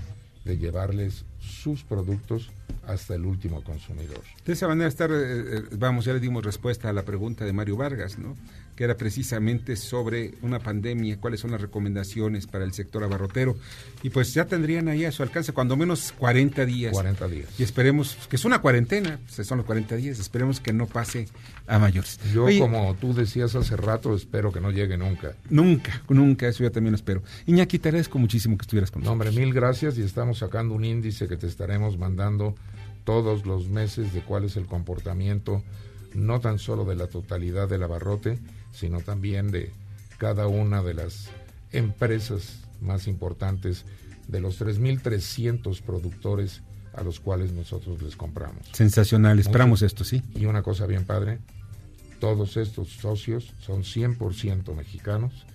[0.46, 2.52] de llevarles sus productos
[2.88, 4.22] hasta el último consumidor.
[4.44, 7.54] De esa manera estar, eh, eh, vamos, ya le dimos respuesta a la pregunta de
[7.54, 8.36] Mario Vargas, ¿no?
[8.76, 13.56] Que era precisamente sobre una pandemia, cuáles son las recomendaciones para el sector abarrotero.
[14.02, 16.94] Y pues ya tendrían ahí a su alcance cuando menos 40 días.
[16.94, 17.50] 40 días.
[17.60, 21.28] Y esperemos, que es una cuarentena, pues son los 40 días, esperemos que no pase
[21.68, 22.20] a mayores.
[22.34, 25.34] Yo, como tú decías hace rato, espero que no llegue nunca.
[25.50, 27.24] Nunca, nunca, eso yo también lo espero.
[27.46, 29.28] Iñaki, te agradezco muchísimo que estuvieras con nosotros.
[29.28, 32.56] hombre, mil gracias y estamos sacando un índice que te estaremos mandando
[33.04, 35.64] todos los meses de cuál es el comportamiento,
[36.14, 38.40] no tan solo de la totalidad del abarrote,
[38.74, 39.72] sino también de
[40.18, 41.30] cada una de las
[41.72, 43.86] empresas más importantes
[44.28, 46.62] de los 3.300 productores
[46.94, 48.68] a los cuales nosotros les compramos.
[48.72, 50.22] Sensacional, esperamos esto, sí.
[50.36, 51.40] Y una cosa bien padre,
[52.20, 55.46] todos estos socios son 100% mexicanos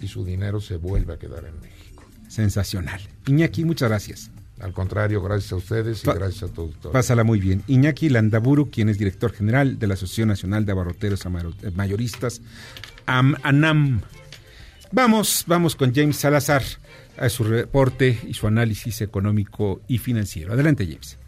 [0.00, 2.04] y su dinero se vuelve a quedar en México.
[2.28, 3.00] Sensacional.
[3.26, 4.31] Iñaki, muchas gracias.
[4.62, 6.70] Al contrario, gracias a ustedes y gracias a todos.
[6.92, 7.64] Pásala muy bien.
[7.66, 11.26] Iñaki Landaburu, quien es director general de la Asociación Nacional de Abarroteros
[11.74, 12.40] Mayoristas,
[13.06, 14.02] ANAM.
[14.92, 16.62] Vamos, vamos con James Salazar
[17.16, 20.52] a su reporte y su análisis económico y financiero.
[20.52, 21.18] Adelante, James.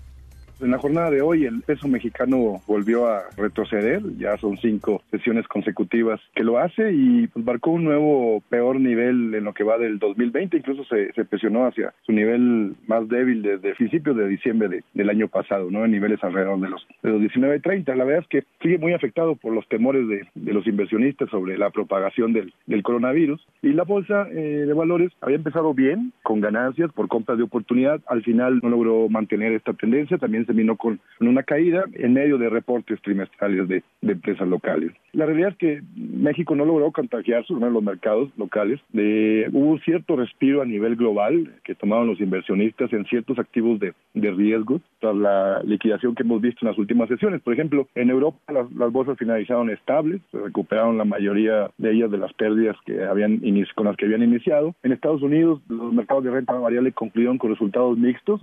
[0.64, 5.46] En la jornada de hoy el peso mexicano volvió a retroceder, ya son cinco sesiones
[5.46, 9.76] consecutivas que lo hace y pues marcó un nuevo peor nivel en lo que va
[9.76, 15.10] del 2020, incluso se, presionó hacia su nivel más débil desde principios de diciembre del
[15.10, 15.84] año pasado, ¿no?
[15.84, 17.94] En niveles alrededor de los, de los 19.30.
[17.94, 21.68] La verdad es que sigue muy afectado por los temores de, los inversionistas sobre la
[21.68, 23.46] propagación del, coronavirus.
[23.60, 28.00] Y la bolsa eh, de valores había empezado bien, con ganancias por compras de oportunidad,
[28.06, 32.50] al final no logró mantener esta tendencia, también terminó con, una caída en medio de
[32.50, 34.92] reportes trimestrales de, empresas locales.
[35.14, 38.78] La realidad es que México no logró contagiarse uno los mercados locales.
[38.92, 44.80] Hubo cierto respiro a nivel global que tomaron los inversionistas en ciertos activos de, riesgo
[45.00, 47.40] tras la liquidación que hemos visto en las últimas sesiones.
[47.40, 52.32] Por ejemplo, en Europa las, bolsas finalizaron estables, recuperaron la mayoría de ellas de las
[52.34, 53.40] pérdidas que habían
[53.74, 54.74] con las que habían iniciado.
[54.82, 58.40] En Estados Unidos los mercados de renta variable concluyeron con resultados mixtos,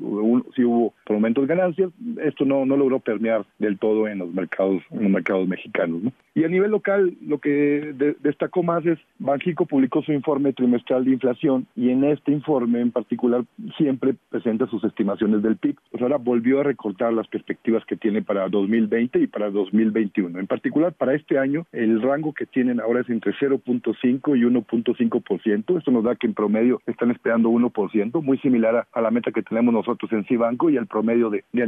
[0.55, 1.90] sí hubo por momentos ganancias,
[2.23, 6.13] esto no, no logró permear del todo en los mercados, en los mercados mexicanos.
[6.33, 11.11] Y a nivel local, lo que destacó más es Banjico publicó su informe trimestral de
[11.11, 13.43] inflación y en este informe en particular
[13.77, 15.75] siempre presenta sus estimaciones del PIB.
[15.91, 20.39] Pues ahora volvió a recortar las perspectivas que tiene para 2020 y para 2021.
[20.39, 25.77] En particular, para este año, el rango que tienen ahora es entre 0.5 y 1.5%.
[25.77, 29.43] Esto nos da que en promedio están esperando 1%, muy similar a, la meta que
[29.43, 31.63] tenemos nosotros en Cibanco y al promedio de, de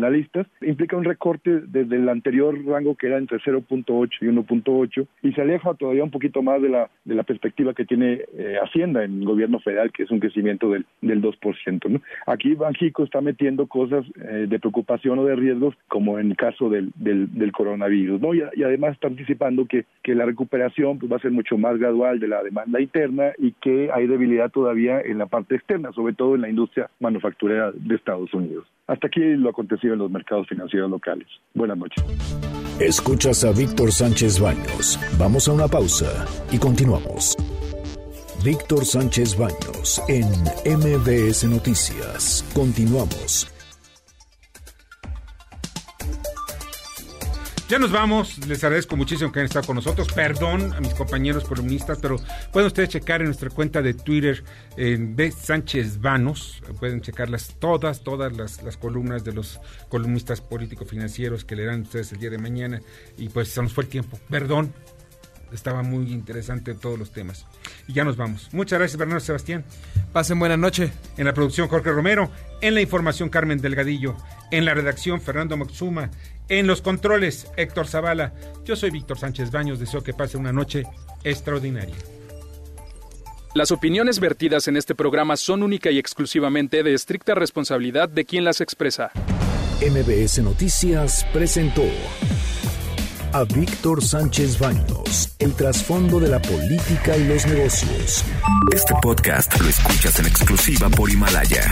[0.62, 5.42] Implica un recorte desde el anterior rango que era entre 0.8 y 1.8 y se
[5.42, 9.20] aleja todavía un poquito más de la, de la perspectiva que tiene eh, Hacienda en
[9.20, 11.90] el gobierno federal, que es un crecimiento del, del 2%.
[11.90, 12.02] ¿no?
[12.28, 16.70] Aquí Banjico está metiendo cosas eh, de preocupación o de riesgos, como en el caso
[16.70, 18.22] del, del, coronavirus.
[18.22, 18.34] ¿no?
[18.34, 22.20] Y, además está anticipando que, que la recuperación pues, va a ser mucho más gradual
[22.20, 26.36] de la demanda interna y que hay debilidad todavía en la parte externa, sobre todo
[26.36, 28.66] en la industria manufacturera de Estados Unidos.
[28.88, 31.28] Hasta aquí lo acontecido en los mercados financieros locales.
[31.54, 32.04] Buenas noches.
[32.80, 35.00] Escuchas a Víctor Sánchez Baños.
[35.18, 37.38] Vamos a una pausa y continuamos.
[38.44, 40.28] Víctor Sánchez Baños en
[40.66, 42.44] MBS Noticias.
[42.54, 43.48] Continuamos.
[47.74, 50.08] Ya nos vamos, les agradezco muchísimo que hayan estado con nosotros.
[50.14, 52.18] Perdón a mis compañeros columnistas, pero
[52.52, 54.44] pueden ustedes checar en nuestra cuenta de Twitter
[54.78, 55.32] en B.
[55.32, 56.62] Sánchez Vanos.
[56.80, 59.60] Pueden checarlas todas, todas las, las columnas de los
[59.90, 62.80] columnistas político-financieros que leerán ustedes el día de mañana.
[63.18, 64.20] Y pues se nos fue el tiempo.
[64.30, 64.72] Perdón,
[65.52, 67.46] estaba muy interesante todos los temas.
[67.88, 68.50] Y ya nos vamos.
[68.52, 69.66] Muchas gracias, Bernardo Sebastián.
[70.12, 70.92] Pasen buena noche.
[71.18, 72.30] En la producción, Jorge Romero.
[72.62, 74.16] En la información, Carmen Delgadillo.
[74.52, 76.12] En la redacción, Fernando Moxuma.
[76.50, 78.34] En los controles, Héctor Zavala.
[78.66, 79.80] Yo soy Víctor Sánchez Baños.
[79.80, 80.84] Deseo que pase una noche
[81.24, 81.96] extraordinaria.
[83.56, 88.44] Las opiniones vertidas en este programa son única y exclusivamente de estricta responsabilidad de quien
[88.44, 89.12] las expresa.
[89.80, 91.84] MBS Noticias presentó
[93.32, 98.24] a Víctor Sánchez Baños, el trasfondo de la política y los negocios.
[98.72, 101.72] Este podcast lo escuchas en exclusiva por Himalaya.